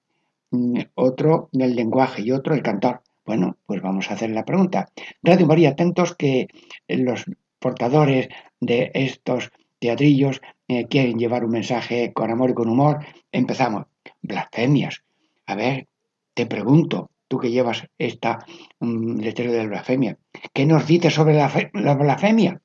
Mm, 0.52 0.80
otro, 0.96 1.50
el 1.54 1.76
lenguaje 1.76 2.22
y 2.22 2.32
otro, 2.32 2.54
el 2.54 2.62
cantar. 2.62 3.02
Bueno, 3.26 3.58
pues 3.66 3.82
vamos 3.82 4.10
a 4.10 4.16
hacer 4.16 4.32
la 4.32 4.46
pregunta. 4.46 4.90
Radio 5.24 5.48
María, 5.48 5.70
atentos 5.70 6.16
que 6.16 6.48
los 6.88 7.26
portadores 7.60 8.28
de 8.60 8.92
estos 8.94 9.52
teatrillos 9.80 10.42
eh, 10.68 10.88
quieren 10.88 11.18
llevar 11.18 11.46
un 11.46 11.52
mensaje 11.52 12.12
con 12.14 12.32
amor 12.32 12.50
y 12.50 12.54
con 12.54 12.70
humor. 12.70 13.00
Empezamos 13.32 13.86
blasfemias. 14.22 15.04
A 15.46 15.56
ver, 15.56 15.88
te 16.34 16.46
pregunto, 16.46 17.12
tú 17.28 17.38
que 17.40 17.52
llevas 17.52 17.88
esta 17.98 18.46
um, 18.80 19.18
letrero 19.18 19.52
de 19.52 19.68
blasfemia, 19.68 20.18
¿qué 20.54 20.66
nos 20.66 20.88
dices 20.88 21.14
sobre 21.14 21.34
la, 21.34 21.52
la 21.74 21.96
blasfemia? 21.96 22.62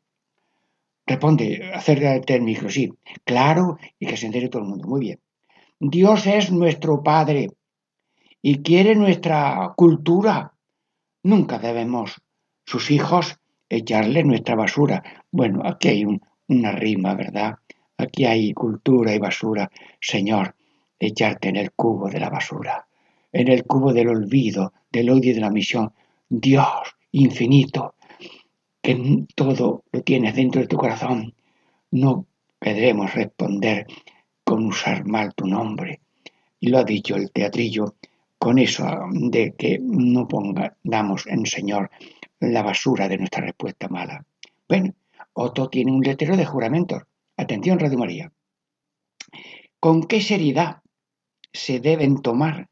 Responde, 1.06 1.70
acércate 1.72 2.34
al 2.34 2.42
micro, 2.42 2.68
sí, 2.68 2.92
claro, 3.24 3.78
y 3.98 4.06
que 4.06 4.16
se 4.16 4.26
entere 4.26 4.48
todo 4.48 4.62
el 4.62 4.68
mundo. 4.68 4.88
Muy 4.88 5.00
bien. 5.00 5.20
Dios 5.78 6.26
es 6.26 6.50
nuestro 6.50 7.02
Padre 7.02 7.50
y 8.42 8.62
quiere 8.62 8.94
nuestra 8.96 9.72
cultura. 9.76 10.54
Nunca 11.22 11.58
debemos, 11.58 12.20
sus 12.64 12.90
hijos, 12.90 13.38
echarle 13.68 14.24
nuestra 14.24 14.56
basura. 14.56 15.02
Bueno, 15.30 15.62
aquí 15.64 15.88
hay 15.88 16.04
una 16.48 16.72
rima, 16.72 17.14
¿verdad? 17.14 17.56
Aquí 17.98 18.24
hay 18.24 18.52
cultura 18.52 19.14
y 19.14 19.18
basura. 19.18 19.70
Señor, 20.00 20.54
echarte 20.98 21.48
en 21.48 21.56
el 21.56 21.72
cubo 21.72 22.08
de 22.08 22.20
la 22.20 22.30
basura, 22.30 22.86
en 23.32 23.48
el 23.48 23.64
cubo 23.64 23.92
del 23.92 24.08
olvido, 24.08 24.72
del 24.90 25.10
odio 25.10 25.30
y 25.30 25.34
de 25.34 25.40
la 25.40 25.50
misión. 25.50 25.92
Dios 26.28 26.96
infinito, 27.12 27.94
que 28.82 29.24
todo 29.34 29.84
lo 29.92 30.02
tienes 30.02 30.34
dentro 30.34 30.60
de 30.60 30.68
tu 30.68 30.76
corazón, 30.76 31.34
no 31.90 32.26
podremos 32.58 33.14
responder 33.14 33.86
con 34.44 34.66
usar 34.66 35.06
mal 35.06 35.34
tu 35.34 35.46
nombre. 35.46 36.00
Y 36.60 36.68
lo 36.68 36.78
ha 36.78 36.84
dicho 36.84 37.16
el 37.16 37.30
teatrillo 37.30 37.96
con 38.38 38.58
eso 38.58 38.86
de 39.12 39.54
que 39.56 39.78
no 39.80 40.28
pongamos 40.28 41.26
en 41.26 41.46
Señor 41.46 41.90
la 42.40 42.62
basura 42.62 43.08
de 43.08 43.18
nuestra 43.18 43.42
respuesta 43.42 43.88
mala. 43.88 44.24
Bueno, 44.68 44.94
Otto 45.32 45.68
tiene 45.68 45.92
un 45.92 46.02
letrero 46.02 46.36
de 46.36 46.44
juramentos. 46.44 47.02
Atención, 47.36 47.78
Radio 47.78 47.98
María. 47.98 48.32
¿Con 49.80 50.04
qué 50.04 50.20
seriedad 50.20 50.82
se 51.56 51.80
deben 51.80 52.22
tomar 52.22 52.68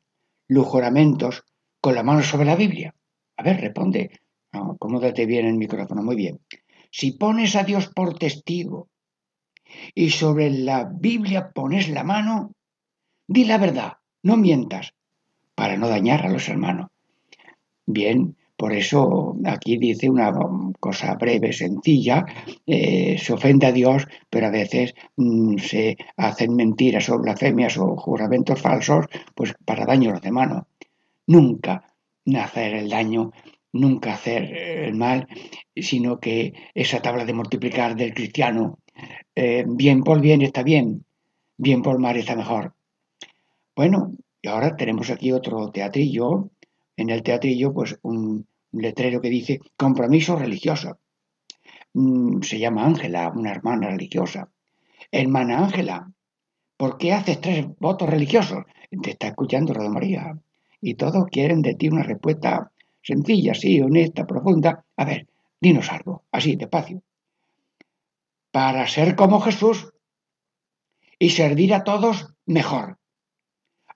los 0.46 0.66
juramentos 0.66 1.44
con 1.80 1.94
la 1.94 2.02
mano 2.02 2.22
sobre 2.22 2.46
la 2.46 2.56
Biblia? 2.56 2.94
A 3.36 3.42
ver, 3.42 3.60
responde. 3.60 4.20
acomódate 4.52 5.26
bien 5.26 5.46
el 5.46 5.54
micrófono. 5.54 6.02
Muy 6.02 6.16
bien. 6.16 6.40
Si 6.90 7.12
pones 7.12 7.56
a 7.56 7.64
Dios 7.64 7.88
por 7.88 8.18
testigo 8.18 8.88
y 9.94 10.10
sobre 10.10 10.50
la 10.50 10.84
Biblia 10.84 11.50
pones 11.52 11.88
la 11.88 12.04
mano, 12.04 12.52
di 13.26 13.44
la 13.44 13.58
verdad, 13.58 13.94
no 14.22 14.36
mientas, 14.36 14.94
para 15.54 15.76
no 15.76 15.88
dañar 15.88 16.24
a 16.24 16.30
los 16.30 16.48
hermanos. 16.48 16.88
Bien, 17.86 18.36
por 18.56 18.72
eso 18.72 19.36
aquí 19.44 19.76
dice 19.78 20.08
una 20.08 20.32
cosa 20.78 21.14
breve, 21.14 21.52
sencilla, 21.52 22.24
eh, 22.66 23.18
se 23.18 23.32
ofende 23.32 23.66
a 23.66 23.72
Dios, 23.72 24.06
pero 24.30 24.46
a 24.46 24.50
veces 24.50 24.94
mm, 25.16 25.58
se 25.58 25.96
hacen 26.16 26.54
mentiras 26.54 27.08
o 27.08 27.18
blasfemias 27.18 27.76
o 27.78 27.96
juramentos 27.96 28.60
falsos, 28.60 29.06
pues 29.34 29.54
para 29.64 29.86
daño 29.86 30.10
a 30.10 30.12
los 30.14 30.22
demás. 30.22 30.62
Nunca 31.26 31.94
hacer 32.36 32.74
el 32.74 32.88
daño, 32.88 33.32
nunca 33.72 34.14
hacer 34.14 34.44
el 34.44 34.94
mal, 34.94 35.26
sino 35.74 36.20
que 36.20 36.52
esa 36.74 37.02
tabla 37.02 37.24
de 37.24 37.34
multiplicar 37.34 37.96
del 37.96 38.14
cristiano, 38.14 38.78
eh, 39.34 39.64
bien 39.66 40.02
por 40.04 40.20
bien 40.20 40.42
está 40.42 40.62
bien, 40.62 41.04
bien 41.56 41.82
por 41.82 41.98
mal 41.98 42.16
está 42.16 42.36
mejor. 42.36 42.74
Bueno, 43.74 44.12
y 44.40 44.48
ahora 44.48 44.76
tenemos 44.76 45.10
aquí 45.10 45.32
otro 45.32 45.70
teatrillo 45.70 46.50
en 46.96 47.10
el 47.10 47.22
teatrillo, 47.22 47.72
pues 47.72 47.98
un 48.02 48.46
letrero 48.72 49.20
que 49.20 49.30
dice 49.30 49.60
compromiso 49.76 50.36
religioso. 50.36 50.98
Mm, 51.92 52.42
se 52.42 52.58
llama 52.58 52.84
Ángela, 52.84 53.32
una 53.34 53.52
hermana 53.52 53.88
religiosa. 53.88 54.48
Hermana 55.10 55.58
Ángela, 55.58 56.10
¿por 56.76 56.98
qué 56.98 57.12
haces 57.12 57.40
tres 57.40 57.66
votos 57.78 58.08
religiosos? 58.08 58.64
Te 59.02 59.10
está 59.10 59.28
escuchando 59.28 59.72
Radio 59.72 59.90
María. 59.90 60.38
Y 60.80 60.94
todos 60.94 61.26
quieren 61.30 61.62
de 61.62 61.74
ti 61.74 61.88
una 61.88 62.02
respuesta 62.02 62.70
sencilla, 63.02 63.54
sí, 63.54 63.80
honesta, 63.80 64.26
profunda. 64.26 64.84
A 64.96 65.04
ver, 65.04 65.28
dinos 65.60 65.90
algo, 65.90 66.24
así, 66.32 66.56
despacio. 66.56 67.02
Para 68.50 68.86
ser 68.86 69.16
como 69.16 69.40
Jesús 69.40 69.92
y 71.18 71.30
servir 71.30 71.74
a 71.74 71.84
todos 71.84 72.34
mejor. 72.46 72.98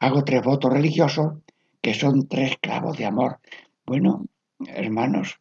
Hago 0.01 0.25
tres 0.25 0.43
votos 0.43 0.73
religiosos 0.73 1.39
que 1.81 1.95
son 1.95 2.29
tres 2.29 2.57
clavos 2.61 2.97
de 2.99 3.07
amor. 3.07 3.41
Bueno, 3.87 4.27
hermanos, 4.67 5.39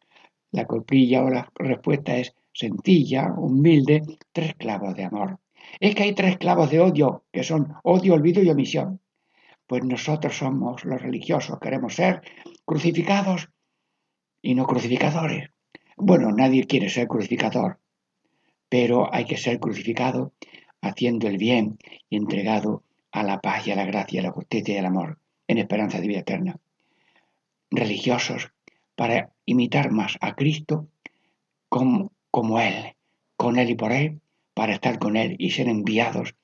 la 0.52 0.66
copilla 0.66 1.24
o 1.24 1.30
la 1.30 1.52
respuesta 1.56 2.18
es 2.18 2.34
sencilla, 2.54 3.34
humilde, 3.36 4.04
tres 4.32 4.56
clavos 4.56 4.96
de 4.96 5.04
amor. 5.04 5.40
Es 5.80 5.96
que 5.96 6.04
hay 6.04 6.14
tres 6.14 6.38
clavos 6.38 6.70
de 6.70 6.80
odio, 6.80 7.26
que 7.32 7.44
son 7.44 7.74
odio, 7.84 8.14
olvido 8.14 8.42
y 8.42 8.50
omisión. 8.50 9.02
Pues 9.66 9.84
nosotros 9.84 10.38
somos 10.38 10.86
los 10.86 11.02
religiosos, 11.02 11.60
queremos 11.60 11.96
ser 11.96 12.22
crucificados 12.64 13.50
y 14.42 14.56
no 14.56 14.66
crucificadores. 14.66 15.50
Bueno, 15.98 16.32
nadie 16.32 16.66
quiere 16.66 16.90
ser 16.90 17.08
crucificador, 17.08 17.80
pero 18.70 19.14
hay 19.14 19.26
que 19.26 19.38
ser 19.38 19.60
crucificado 19.60 20.34
haciendo 20.82 21.28
el 21.28 21.38
bien 21.38 21.78
y 22.10 22.16
entregado 22.16 22.84
a 23.12 23.24
la 23.24 23.42
paz 23.42 23.68
y 23.68 23.72
a 23.72 23.76
la 23.76 23.86
gracia, 23.86 24.22
a 24.22 24.24
la 24.24 24.32
justicia 24.32 24.76
y 24.76 24.78
al 24.78 24.86
amor 24.86 25.20
en 25.48 25.58
esperanza 25.58 26.00
de 26.00 26.08
vida 26.08 26.20
eterna. 26.20 26.58
Religiosos 27.72 28.52
para 28.96 29.32
imitar 29.46 29.92
más 29.92 30.18
a 30.22 30.36
Cristo 30.36 30.88
como, 31.70 32.60
Él, 32.60 32.96
con 33.36 33.60
Él 33.60 33.70
y 33.70 33.76
por 33.76 33.92
Él, 33.92 34.22
para 34.54 34.74
estar 34.74 35.00
con 35.00 35.16
Él 35.18 35.36
y 35.38 35.52
ser 35.52 35.68
enviados 35.68 36.36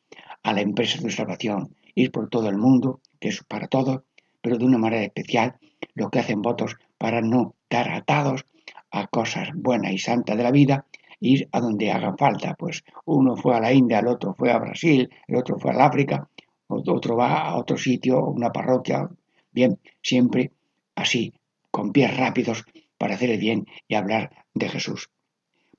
a 0.43 0.53
la 0.53 0.61
empresa 0.61 1.01
de 1.01 1.11
salvación, 1.11 1.75
ir 1.95 2.11
por 2.11 2.29
todo 2.29 2.49
el 2.49 2.57
mundo, 2.57 3.01
que 3.19 3.29
es 3.29 3.43
para 3.43 3.67
todos, 3.67 4.01
pero 4.41 4.57
de 4.57 4.65
una 4.65 4.77
manera 4.77 5.03
especial, 5.03 5.57
lo 5.95 6.09
que 6.09 6.19
hacen 6.19 6.41
votos 6.41 6.75
para 6.97 7.21
no 7.21 7.55
estar 7.63 7.89
atados 7.89 8.45
a 8.91 9.07
cosas 9.07 9.49
buenas 9.55 9.93
y 9.93 9.97
santas 9.97 10.37
de 10.37 10.43
la 10.43 10.51
vida, 10.51 10.85
ir 11.19 11.47
a 11.51 11.59
donde 11.59 11.91
hagan 11.91 12.17
falta. 12.17 12.53
Pues 12.55 12.83
uno 13.05 13.35
fue 13.35 13.55
a 13.55 13.59
la 13.59 13.73
India, 13.73 13.99
el 13.99 14.07
otro 14.07 14.33
fue 14.33 14.51
a 14.51 14.59
Brasil, 14.59 15.09
el 15.27 15.35
otro 15.35 15.57
fue 15.57 15.71
al 15.71 15.81
África, 15.81 16.29
otro 16.75 17.15
va 17.15 17.49
a 17.49 17.57
otro 17.57 17.77
sitio, 17.77 18.25
una 18.25 18.51
parroquia, 18.51 19.09
bien, 19.51 19.79
siempre 20.01 20.51
así, 20.95 21.33
con 21.71 21.91
pies 21.91 22.15
rápidos 22.15 22.63
para 22.97 23.15
hacer 23.15 23.31
el 23.31 23.39
bien 23.39 23.65
y 23.87 23.95
hablar 23.95 24.45
de 24.53 24.69
Jesús. 24.69 25.09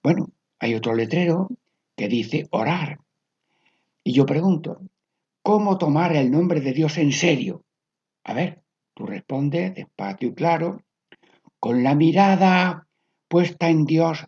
Bueno, 0.03 0.31
hay 0.59 0.75
otro 0.75 0.95
letrero 0.95 1.49
que 1.97 2.09
dice 2.09 2.47
orar. 2.51 2.99
Y 4.03 4.13
yo 4.13 4.27
pregunto, 4.27 4.81
¿cómo 5.43 5.79
tomar 5.79 6.15
el 6.17 6.31
nombre 6.31 6.61
de 6.61 6.73
Dios 6.73 6.99
en 6.99 7.13
serio? 7.13 7.65
A 8.25 8.35
ver, 8.35 8.63
tú 8.95 9.07
respondes 9.07 9.75
despacio 9.75 10.29
y 10.29 10.35
claro, 10.35 10.83
con 11.59 11.83
la 11.83 11.95
mirada 11.95 12.87
puesta 13.29 13.71
en 13.71 13.85
Dios 13.85 14.27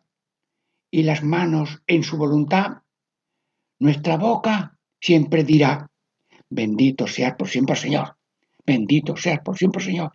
y 0.91 1.03
las 1.03 1.23
manos 1.23 1.83
en 1.87 2.03
su 2.03 2.17
voluntad, 2.17 2.83
nuestra 3.79 4.17
boca 4.17 4.79
siempre 5.01 5.45
dirá, 5.45 5.91
Bendito 6.57 7.07
seas 7.07 7.35
por 7.39 7.49
siempre, 7.49 7.77
Señor. 7.77 8.17
Bendito 8.65 9.15
seas 9.15 9.41
por 9.41 9.59
siempre, 9.59 9.83
Señor. 9.83 10.11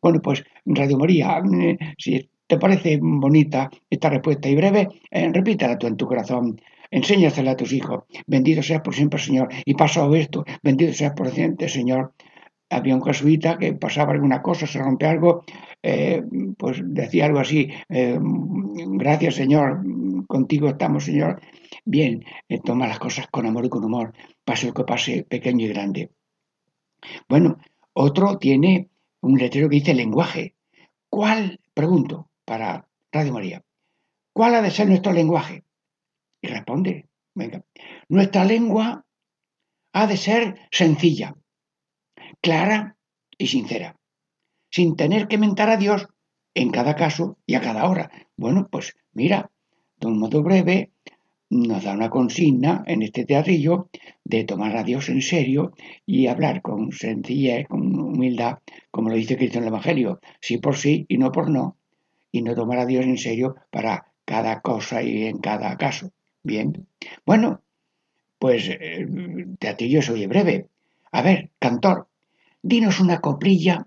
bueno, 0.00 0.18
pues 0.22 0.42
Radio 0.64 0.96
María, 0.96 1.42
eh, 1.60 1.76
si 1.98 2.30
te 2.46 2.56
parece 2.56 2.98
bonita 3.02 3.70
esta 3.90 4.08
respuesta 4.08 4.48
y 4.48 4.56
breve, 4.56 4.88
eh, 5.10 5.30
repítela 5.30 5.76
tú 5.76 5.86
en 5.86 5.98
tu 5.98 6.06
corazón. 6.06 6.58
Enséñasela 6.90 7.50
a 7.50 7.56
tus 7.56 7.72
hijos. 7.74 8.04
Bendito 8.26 8.62
seas 8.62 8.80
por 8.80 8.94
siempre, 8.94 9.20
Señor. 9.20 9.48
Y 9.66 9.74
pasado 9.74 10.14
esto, 10.14 10.44
bendito 10.62 10.94
seas 10.94 11.12
por 11.12 11.28
siempre, 11.30 11.68
Señor. 11.68 12.14
había 12.70 12.94
un 12.96 13.04
jesuita 13.04 13.58
que 13.58 13.74
pasaba 13.74 14.12
alguna 14.12 14.40
cosa, 14.40 14.66
se 14.66 14.78
rompe 14.78 15.06
algo, 15.06 15.44
eh, 15.82 16.22
pues 16.56 16.80
decía 16.82 17.26
algo 17.26 17.38
así, 17.40 17.70
gracias 19.02 19.34
Señor, 19.34 19.84
contigo 20.26 20.68
estamos 20.68 21.04
Señor. 21.04 21.40
Bien, 21.84 22.24
toma 22.64 22.88
las 22.88 22.98
cosas 22.98 23.26
con 23.28 23.46
amor 23.46 23.66
y 23.66 23.68
con 23.68 23.84
humor, 23.84 24.12
pase 24.44 24.66
lo 24.66 24.74
que 24.74 24.84
pase, 24.84 25.24
pequeño 25.24 25.66
y 25.66 25.68
grande. 25.68 26.10
Bueno, 27.28 27.58
otro 27.92 28.38
tiene 28.38 28.90
un 29.20 29.38
letrero 29.38 29.68
que 29.68 29.76
dice 29.76 29.94
lenguaje. 29.94 30.54
¿Cuál, 31.08 31.60
pregunto, 31.72 32.30
para 32.44 32.88
Radio 33.12 33.32
María, 33.32 33.64
cuál 34.32 34.54
ha 34.54 34.62
de 34.62 34.70
ser 34.70 34.88
nuestro 34.88 35.12
lenguaje? 35.12 35.64
Y 36.40 36.48
responde, 36.48 37.08
venga, 37.34 37.64
nuestra 38.08 38.44
lengua 38.44 39.06
ha 39.92 40.06
de 40.06 40.16
ser 40.16 40.68
sencilla, 40.70 41.36
clara 42.40 42.96
y 43.38 43.46
sincera, 43.46 43.96
sin 44.70 44.96
tener 44.96 45.28
que 45.28 45.38
mentar 45.38 45.70
a 45.70 45.76
Dios 45.76 46.08
en 46.54 46.70
cada 46.70 46.96
caso 46.96 47.38
y 47.46 47.54
a 47.54 47.60
cada 47.60 47.88
hora. 47.88 48.10
Bueno, 48.36 48.68
pues 48.70 48.96
mira, 49.12 49.50
de 49.96 50.06
un 50.06 50.18
modo 50.18 50.42
breve, 50.42 50.92
nos 51.54 51.84
da 51.84 51.92
una 51.94 52.10
consigna 52.10 52.82
en 52.86 53.02
este 53.02 53.24
teatrillo 53.24 53.88
de 54.24 54.44
tomar 54.44 54.76
a 54.76 54.82
Dios 54.82 55.08
en 55.08 55.22
serio 55.22 55.72
y 56.04 56.26
hablar 56.26 56.62
con 56.62 56.90
sencillez, 56.90 57.68
con 57.68 57.98
humildad, 57.98 58.58
como 58.90 59.08
lo 59.08 59.14
dice 59.14 59.36
Cristo 59.36 59.58
en 59.58 59.64
el 59.64 59.68
Evangelio, 59.68 60.20
sí 60.40 60.58
por 60.58 60.76
sí 60.76 61.06
y 61.08 61.16
no 61.16 61.30
por 61.30 61.48
no, 61.48 61.76
y 62.32 62.42
no 62.42 62.54
tomar 62.54 62.80
a 62.80 62.86
Dios 62.86 63.04
en 63.04 63.18
serio 63.18 63.54
para 63.70 64.12
cada 64.24 64.60
cosa 64.62 65.02
y 65.02 65.26
en 65.26 65.38
cada 65.38 65.76
caso. 65.76 66.10
Bien, 66.42 66.86
bueno, 67.24 67.62
pues 68.38 68.68
eh, 68.68 69.06
teatrillo 69.58 70.02
se 70.02 70.12
oye 70.12 70.26
breve. 70.26 70.68
A 71.12 71.22
ver, 71.22 71.50
cantor, 71.60 72.08
dinos 72.62 72.98
una 72.98 73.20
coplilla 73.20 73.86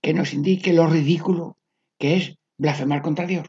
que 0.00 0.14
nos 0.14 0.32
indique 0.32 0.72
lo 0.72 0.86
ridículo 0.86 1.56
que 1.98 2.16
es 2.16 2.38
blasfemar 2.56 3.02
contra 3.02 3.26
Dios. 3.26 3.48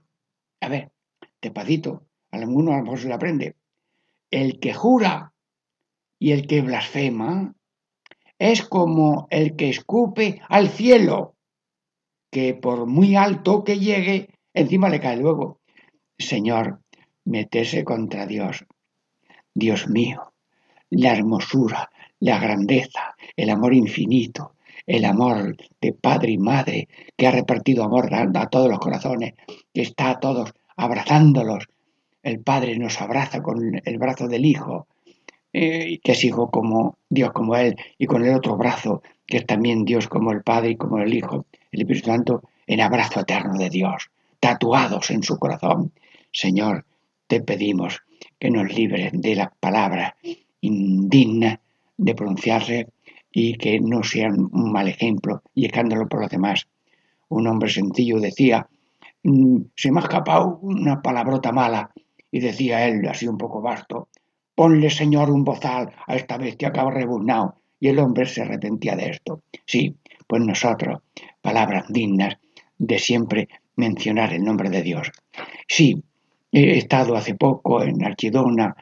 A 0.61 0.67
ver, 0.67 0.91
tepadito, 1.39 2.05
alguno 2.41 2.73
a 2.73 2.77
lo 2.77 2.83
mejor 2.83 2.99
se 2.99 3.07
lo 3.07 3.15
aprende. 3.15 3.55
El 4.31 4.59
que 4.59 4.73
jura 4.73 5.33
y 6.19 6.31
el 6.31 6.47
que 6.47 6.61
blasfema 6.61 7.53
es 8.39 8.63
como 8.63 9.27
el 9.29 9.55
que 9.55 9.69
escupe 9.69 10.41
al 10.49 10.69
cielo, 10.69 11.35
que 12.31 12.55
por 12.55 12.87
muy 12.87 13.15
alto 13.15 13.63
que 13.63 13.79
llegue, 13.79 14.29
encima 14.53 14.89
le 14.89 14.99
cae 14.99 15.17
luego. 15.17 15.59
Señor, 16.17 16.81
metese 17.25 17.83
contra 17.83 18.25
Dios. 18.25 18.65
Dios 19.53 19.87
mío, 19.87 20.33
la 20.89 21.13
hermosura, 21.13 21.91
la 22.19 22.39
grandeza, 22.39 23.15
el 23.35 23.49
amor 23.51 23.73
infinito, 23.73 24.55
el 24.87 25.05
amor 25.05 25.55
de 25.79 25.93
padre 25.93 26.31
y 26.31 26.37
madre 26.37 26.87
que 27.15 27.27
ha 27.27 27.31
repartido 27.31 27.83
amor 27.83 28.09
a 28.13 28.49
todos 28.49 28.69
los 28.69 28.79
corazones, 28.79 29.33
que 29.73 29.83
está 29.83 30.09
a 30.09 30.19
todos 30.19 30.53
abrazándolos 30.75 31.67
el 32.23 32.39
Padre 32.39 32.77
nos 32.77 32.99
abraza 33.01 33.43
con 33.43 33.81
el 33.83 33.97
brazo 33.97 34.27
del 34.27 34.45
Hijo, 34.45 34.87
eh, 35.51 35.99
que 36.03 36.13
es 36.13 36.23
Hijo 36.23 36.49
como 36.49 36.97
Dios 37.09 37.31
como 37.33 37.55
Él, 37.55 37.75
y 37.97 38.07
con 38.07 38.25
el 38.25 38.33
otro 38.33 38.57
brazo, 38.57 39.03
que 39.27 39.37
es 39.37 39.45
también 39.45 39.85
Dios 39.85 40.07
como 40.07 40.31
el 40.31 40.41
Padre 40.41 40.71
y 40.71 40.75
como 40.77 40.99
el 40.99 41.13
Hijo, 41.13 41.45
el 41.71 41.81
Espíritu 41.81 42.07
Santo, 42.07 42.43
en 42.65 42.81
abrazo 42.81 43.19
eterno 43.19 43.57
de 43.57 43.69
Dios, 43.69 44.09
tatuados 44.39 45.11
en 45.11 45.21
su 45.21 45.37
corazón. 45.37 45.91
Señor, 46.31 46.85
te 47.27 47.41
pedimos 47.41 48.01
que 48.39 48.49
nos 48.49 48.73
libres 48.73 49.11
de 49.13 49.35
las 49.35 49.49
palabras 49.59 50.13
indignas 50.61 51.59
de 51.97 52.15
pronunciarse 52.15 52.87
y 53.31 53.55
que 53.57 53.79
no 53.79 54.03
sean 54.03 54.49
un 54.51 54.71
mal 54.71 54.87
ejemplo 54.87 55.41
y 55.53 55.65
escándalo 55.65 56.07
por 56.07 56.21
los 56.21 56.29
demás. 56.29 56.67
Un 57.27 57.47
hombre 57.47 57.69
sencillo 57.69 58.19
decía, 58.19 58.67
mm, 59.23 59.57
se 59.75 59.91
me 59.91 59.99
ha 59.99 60.03
escapado 60.03 60.59
una 60.61 61.01
palabrota 61.01 61.51
mala 61.51 61.91
y 62.33 62.39
decía 62.39 62.87
él, 62.87 63.07
así 63.07 63.27
un 63.27 63.37
poco 63.37 63.61
vasto, 63.61 64.09
ponle, 64.55 64.89
señor, 64.89 65.29
un 65.29 65.43
bozal 65.43 65.93
a 66.07 66.15
esta 66.15 66.35
bestia 66.39 66.71
que 66.71 66.79
ha 66.79 66.89
rebuznado. 66.89 67.57
Y 67.79 67.89
el 67.89 67.99
hombre 67.99 68.25
se 68.25 68.41
arrepentía 68.41 68.95
de 68.95 69.11
esto. 69.11 69.43
Sí, 69.67 69.95
pues 70.25 70.41
nosotros, 70.41 71.03
palabras 71.43 71.85
dignas 71.89 72.39
de 72.79 72.97
siempre 72.97 73.49
mencionar 73.75 74.33
el 74.33 74.43
nombre 74.43 74.71
de 74.71 74.81
Dios. 74.81 75.11
Sí, 75.67 76.03
he 76.51 76.75
estado 76.75 77.15
hace 77.15 77.35
poco 77.35 77.83
en 77.83 78.03
Archidona 78.03 78.75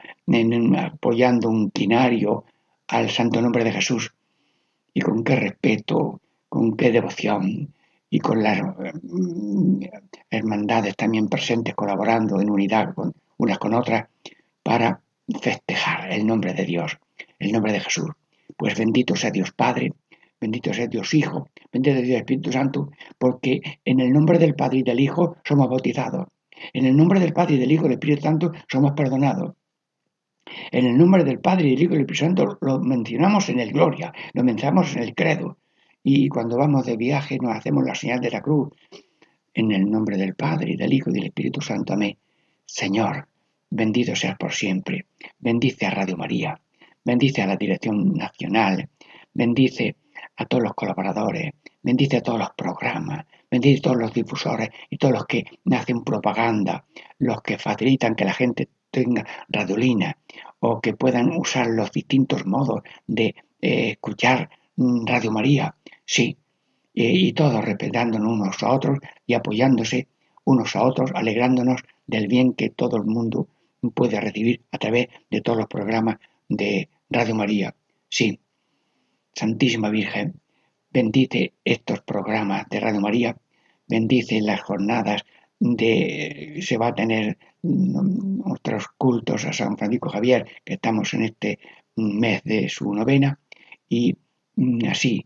apoyando 0.78 1.50
un 1.50 1.70
quinario 1.70 2.46
al 2.88 3.10
santo 3.10 3.42
nombre 3.42 3.64
de 3.64 3.72
Jesús. 3.72 4.14
Y 4.94 5.02
con 5.02 5.24
qué 5.24 5.36
respeto, 5.36 6.22
con 6.48 6.74
qué 6.74 6.90
devoción 6.90 7.74
y 8.08 8.18
con 8.18 8.42
las 8.42 8.62
mm, 8.62 9.82
hermandades 10.30 10.96
también 10.96 11.28
presentes 11.28 11.74
colaborando 11.74 12.40
en 12.40 12.48
unidad 12.48 12.94
con, 12.94 13.12
unas 13.42 13.58
con 13.58 13.74
otras 13.74 14.06
para 14.62 15.00
festejar 15.40 16.12
el 16.12 16.24
nombre 16.24 16.54
de 16.54 16.64
Dios, 16.64 16.98
el 17.40 17.50
nombre 17.50 17.72
de 17.72 17.80
Jesús. 17.80 18.10
Pues 18.56 18.78
bendito 18.78 19.16
sea 19.16 19.30
Dios 19.30 19.50
Padre, 19.52 19.92
bendito 20.40 20.72
sea 20.72 20.86
Dios 20.86 21.12
Hijo, 21.12 21.48
bendito 21.72 21.96
sea 21.96 22.04
Dios 22.04 22.20
Espíritu 22.20 22.52
Santo, 22.52 22.90
porque 23.18 23.60
en 23.84 23.98
el 23.98 24.12
nombre 24.12 24.38
del 24.38 24.54
Padre 24.54 24.78
y 24.78 24.82
del 24.84 25.00
Hijo 25.00 25.36
somos 25.44 25.68
bautizados. 25.68 26.28
En 26.72 26.86
el 26.86 26.96
nombre 26.96 27.18
del 27.18 27.32
Padre 27.32 27.56
y 27.56 27.58
del 27.58 27.72
Hijo 27.72 27.86
y 27.86 27.88
del 27.88 27.94
Espíritu 27.94 28.22
Santo 28.22 28.52
somos 28.70 28.92
perdonados. 28.92 29.54
En 30.70 30.86
el 30.86 30.96
nombre 30.96 31.24
del 31.24 31.40
Padre 31.40 31.66
y 31.66 31.70
del 31.70 31.82
Hijo 31.82 31.94
y 31.94 31.96
del 31.96 32.02
Espíritu 32.02 32.24
Santo 32.24 32.58
lo 32.60 32.78
mencionamos 32.78 33.48
en 33.48 33.58
el 33.58 33.72
Gloria, 33.72 34.12
lo 34.34 34.44
mencionamos 34.44 34.94
en 34.94 35.02
el 35.02 35.14
Credo. 35.16 35.58
Y 36.04 36.28
cuando 36.28 36.56
vamos 36.56 36.86
de 36.86 36.96
viaje 36.96 37.38
nos 37.40 37.56
hacemos 37.56 37.84
la 37.84 37.96
señal 37.96 38.20
de 38.20 38.30
la 38.30 38.40
cruz. 38.40 38.68
En 39.54 39.72
el 39.72 39.90
nombre 39.90 40.16
del 40.16 40.34
Padre 40.34 40.72
y 40.72 40.76
del 40.76 40.92
Hijo 40.92 41.10
y 41.10 41.14
del 41.14 41.24
Espíritu 41.24 41.60
Santo. 41.60 41.92
Amén. 41.92 42.16
Señor, 42.64 43.28
Bendito 43.74 44.14
seas 44.14 44.36
por 44.36 44.52
siempre. 44.52 45.06
Bendice 45.38 45.86
a 45.86 45.90
Radio 45.90 46.18
María. 46.18 46.60
Bendice 47.02 47.40
a 47.40 47.46
la 47.46 47.56
Dirección 47.56 48.12
Nacional. 48.12 48.90
Bendice 49.32 49.96
a 50.36 50.44
todos 50.44 50.62
los 50.62 50.74
colaboradores. 50.74 51.54
Bendice 51.82 52.18
a 52.18 52.20
todos 52.20 52.38
los 52.38 52.50
programas. 52.50 53.24
Bendice 53.50 53.78
a 53.78 53.82
todos 53.84 53.96
los 53.96 54.12
difusores 54.12 54.68
y 54.90 54.98
todos 54.98 55.14
los 55.14 55.24
que 55.24 55.44
hacen 55.70 56.04
propaganda. 56.04 56.84
Los 57.18 57.40
que 57.40 57.56
facilitan 57.56 58.14
que 58.14 58.26
la 58.26 58.34
gente 58.34 58.68
tenga 58.90 59.26
radiolina 59.48 60.18
o 60.60 60.82
que 60.82 60.92
puedan 60.92 61.34
usar 61.34 61.68
los 61.68 61.90
distintos 61.92 62.44
modos 62.44 62.82
de 63.06 63.34
eh, 63.62 63.92
escuchar 63.92 64.50
mm, 64.76 65.06
Radio 65.06 65.32
María. 65.32 65.74
Sí, 66.04 66.36
y 66.92 67.32
todos 67.32 67.64
respetándonos 67.64 68.32
unos 68.32 68.62
a 68.62 68.70
otros 68.70 68.98
y 69.26 69.32
apoyándose 69.32 70.08
unos 70.44 70.76
a 70.76 70.82
otros, 70.82 71.10
alegrándonos 71.14 71.80
del 72.06 72.26
bien 72.26 72.52
que 72.52 72.68
todo 72.68 72.98
el 72.98 73.04
mundo 73.04 73.48
puede 73.90 74.20
recibir 74.20 74.62
a 74.70 74.78
través 74.78 75.08
de 75.30 75.40
todos 75.40 75.58
los 75.58 75.66
programas 75.66 76.18
de 76.48 76.88
Radio 77.10 77.34
María. 77.34 77.74
Sí, 78.08 78.40
Santísima 79.34 79.90
Virgen, 79.90 80.40
bendice 80.90 81.54
estos 81.64 82.02
programas 82.02 82.68
de 82.68 82.80
Radio 82.80 83.00
María, 83.00 83.36
bendice 83.88 84.40
las 84.40 84.60
jornadas 84.60 85.22
de 85.58 86.58
se 86.60 86.76
va 86.76 86.88
a 86.88 86.94
tener 86.94 87.38
nuestros 87.62 88.88
cultos 88.98 89.44
a 89.44 89.52
San 89.52 89.76
Francisco 89.78 90.10
Javier, 90.10 90.46
que 90.64 90.74
estamos 90.74 91.14
en 91.14 91.22
este 91.22 91.60
mes 91.96 92.42
de 92.44 92.68
su 92.68 92.92
novena, 92.92 93.38
y 93.88 94.16
así, 94.88 95.24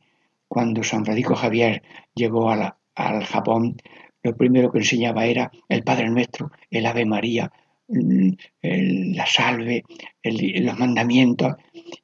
cuando 0.49 0.83
San 0.83 1.05
Francisco 1.05 1.35
Javier 1.35 1.83
llegó 2.15 2.51
al 2.51 3.25
Japón, 3.25 3.77
lo 4.23 4.37
primero 4.37 4.71
que 4.71 4.79
enseñaba 4.79 5.25
era 5.27 5.51
el 5.69 5.83
Padre 5.83 6.11
Nuestro, 6.11 6.51
el 6.71 6.87
Ave 6.87 7.07
María, 7.07 7.53
la 7.89 9.27
salve, 9.27 9.85
los 10.23 10.79
mandamientos, 10.79 11.55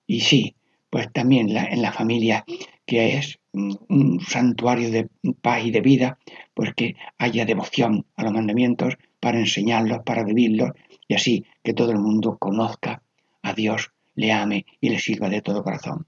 y 0.07 0.21
sí, 0.21 0.55
pues 0.91 1.13
también 1.13 1.49
en 1.57 1.83
la 1.83 1.93
familia, 1.93 2.45
que 2.87 3.17
es 3.17 3.39
un 3.53 4.21
santuario 4.21 4.91
de 4.91 5.09
paz 5.41 5.65
y 5.65 5.71
de 5.71 5.81
vida, 5.81 6.19
pues 6.55 6.75
que 6.75 6.97
haya 7.19 7.45
devoción 7.45 8.07
a 8.17 8.25
los 8.25 8.33
mandamientos 8.33 8.95
para 9.21 9.39
enseñarlos, 9.39 10.03
para 10.05 10.25
vivirlos, 10.25 10.71
y 11.09 11.15
así 11.15 11.45
que 11.63 11.75
todo 11.75 11.93
el 11.93 11.99
mundo 11.99 12.39
conozca 12.39 13.03
a 13.43 13.55
Dios, 13.55 13.91
le 14.15 14.33
ame 14.33 14.67
y 14.81 14.91
le 14.91 14.99
sirva 14.99 15.29
de 15.29 15.43
todo 15.43 15.65
corazón. 15.65 16.07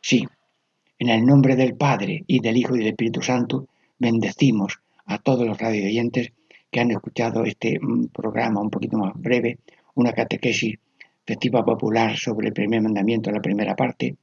Sí, 0.00 0.26
en 0.98 1.08
el 1.08 1.24
nombre 1.24 1.56
del 1.56 1.76
Padre 1.76 2.24
y 2.26 2.40
del 2.40 2.56
Hijo 2.56 2.76
y 2.76 2.78
del 2.78 2.88
Espíritu 2.88 3.22
Santo, 3.22 3.68
bendecimos 3.98 4.80
a 5.06 5.18
todos 5.18 5.46
los 5.46 5.58
radio 5.58 5.86
oyentes 5.86 6.32
que 6.74 6.80
han 6.80 6.90
escuchado 6.90 7.44
este 7.44 7.78
mm, 7.80 8.08
programa 8.08 8.60
un 8.60 8.68
poquito 8.68 8.98
más 8.98 9.12
breve, 9.14 9.60
una 9.94 10.12
catequesis 10.12 10.76
festiva 11.24 11.64
popular 11.64 12.16
sobre 12.16 12.48
el 12.48 12.52
primer 12.52 12.82
mandamiento, 12.82 13.30
la 13.30 13.40
primera 13.40 13.76
parte, 13.76 14.16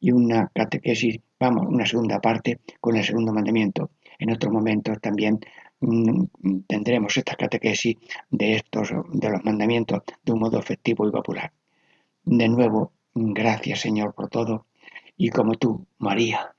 y 0.00 0.10
una 0.10 0.50
catequesis, 0.54 1.20
vamos, 1.38 1.66
una 1.68 1.84
segunda 1.84 2.18
parte 2.18 2.60
con 2.80 2.96
el 2.96 3.04
segundo 3.04 3.34
mandamiento. 3.34 3.90
En 4.18 4.32
otros 4.32 4.50
momentos 4.50 4.98
también 5.02 5.38
mm, 5.80 6.24
tendremos 6.66 7.14
esta 7.14 7.34
catequesis 7.34 7.96
de 8.30 8.54
estos, 8.54 8.88
de 9.12 9.28
los 9.28 9.44
mandamientos 9.44 10.00
de 10.24 10.32
un 10.32 10.38
modo 10.38 10.62
festivo 10.62 11.06
y 11.06 11.12
popular. 11.12 11.52
De 12.24 12.48
nuevo, 12.48 12.92
gracias 13.12 13.80
Señor 13.80 14.14
por 14.14 14.30
todo 14.30 14.64
y 15.18 15.28
como 15.28 15.56
tú, 15.56 15.86
María, 15.98 16.54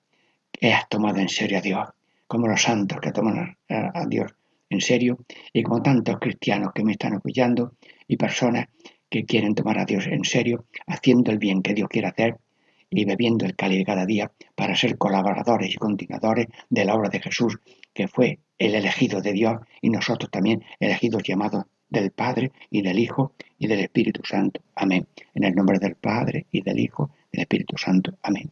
que 0.51 0.71
has 0.71 0.88
tomado 0.89 1.17
en 1.17 1.29
serio 1.29 1.57
a 1.57 1.62
Dios, 1.62 1.89
como 2.27 2.47
los 2.47 2.62
santos 2.62 2.99
que 3.01 3.12
toman 3.12 3.57
a, 3.67 4.05
Dios 4.05 4.31
en 4.69 4.82
serio, 4.82 5.19
y 5.53 5.63
como 5.63 5.82
tantos 5.82 6.17
cristianos 6.19 6.71
que 6.73 6.84
me 6.84 6.93
están 6.93 7.15
apoyando 7.15 7.73
y 8.08 8.17
personas 8.17 8.67
que 9.10 9.25
quieren 9.25 9.55
tomar 9.55 9.79
a 9.79 9.86
Dios 9.86 10.08
en 10.08 10.23
serio, 10.23 10.65
haciendo 10.88 11.32
el 11.32 11.39
bien 11.39 11.62
que 11.62 11.73
Dios 11.73 11.89
quiere 11.89 12.08
hacer 12.08 12.38
y 12.91 13.05
bebiendo 13.05 13.45
el 13.45 13.55
cáliz 13.55 13.86
cada 13.86 14.05
día 14.05 14.32
para 14.55 14.75
ser 14.75 14.97
colaboradores 14.97 15.73
y 15.73 15.77
continuadores 15.77 16.47
de 16.69 16.86
la 16.86 16.95
obra 16.95 17.10
de 17.10 17.19
Jesús, 17.19 17.58
que 17.93 18.08
fue 18.08 18.39
el 18.58 18.75
elegido 18.75 19.21
de 19.21 19.34
Dios 19.34 19.58
y 19.82 19.89
nosotros 19.89 20.29
también 20.32 20.63
elegidos 20.79 21.23
llamados 21.23 21.65
del 21.89 22.12
Padre 22.12 22.51
y 22.69 22.82
del 22.82 22.99
Hijo 22.99 23.34
y 23.58 23.67
del 23.67 23.79
Espíritu 23.79 24.21
Santo. 24.23 24.62
Amén. 24.75 25.08
En 25.34 25.43
el 25.43 25.55
nombre 25.55 25.79
del 25.79 25.95
Padre 25.95 26.45
y 26.51 26.62
del 26.62 26.79
Hijo 26.79 27.12
y 27.32 27.38
del 27.38 27.41
Espíritu 27.41 27.77
Santo. 27.77 28.17
Amén. 28.21 28.51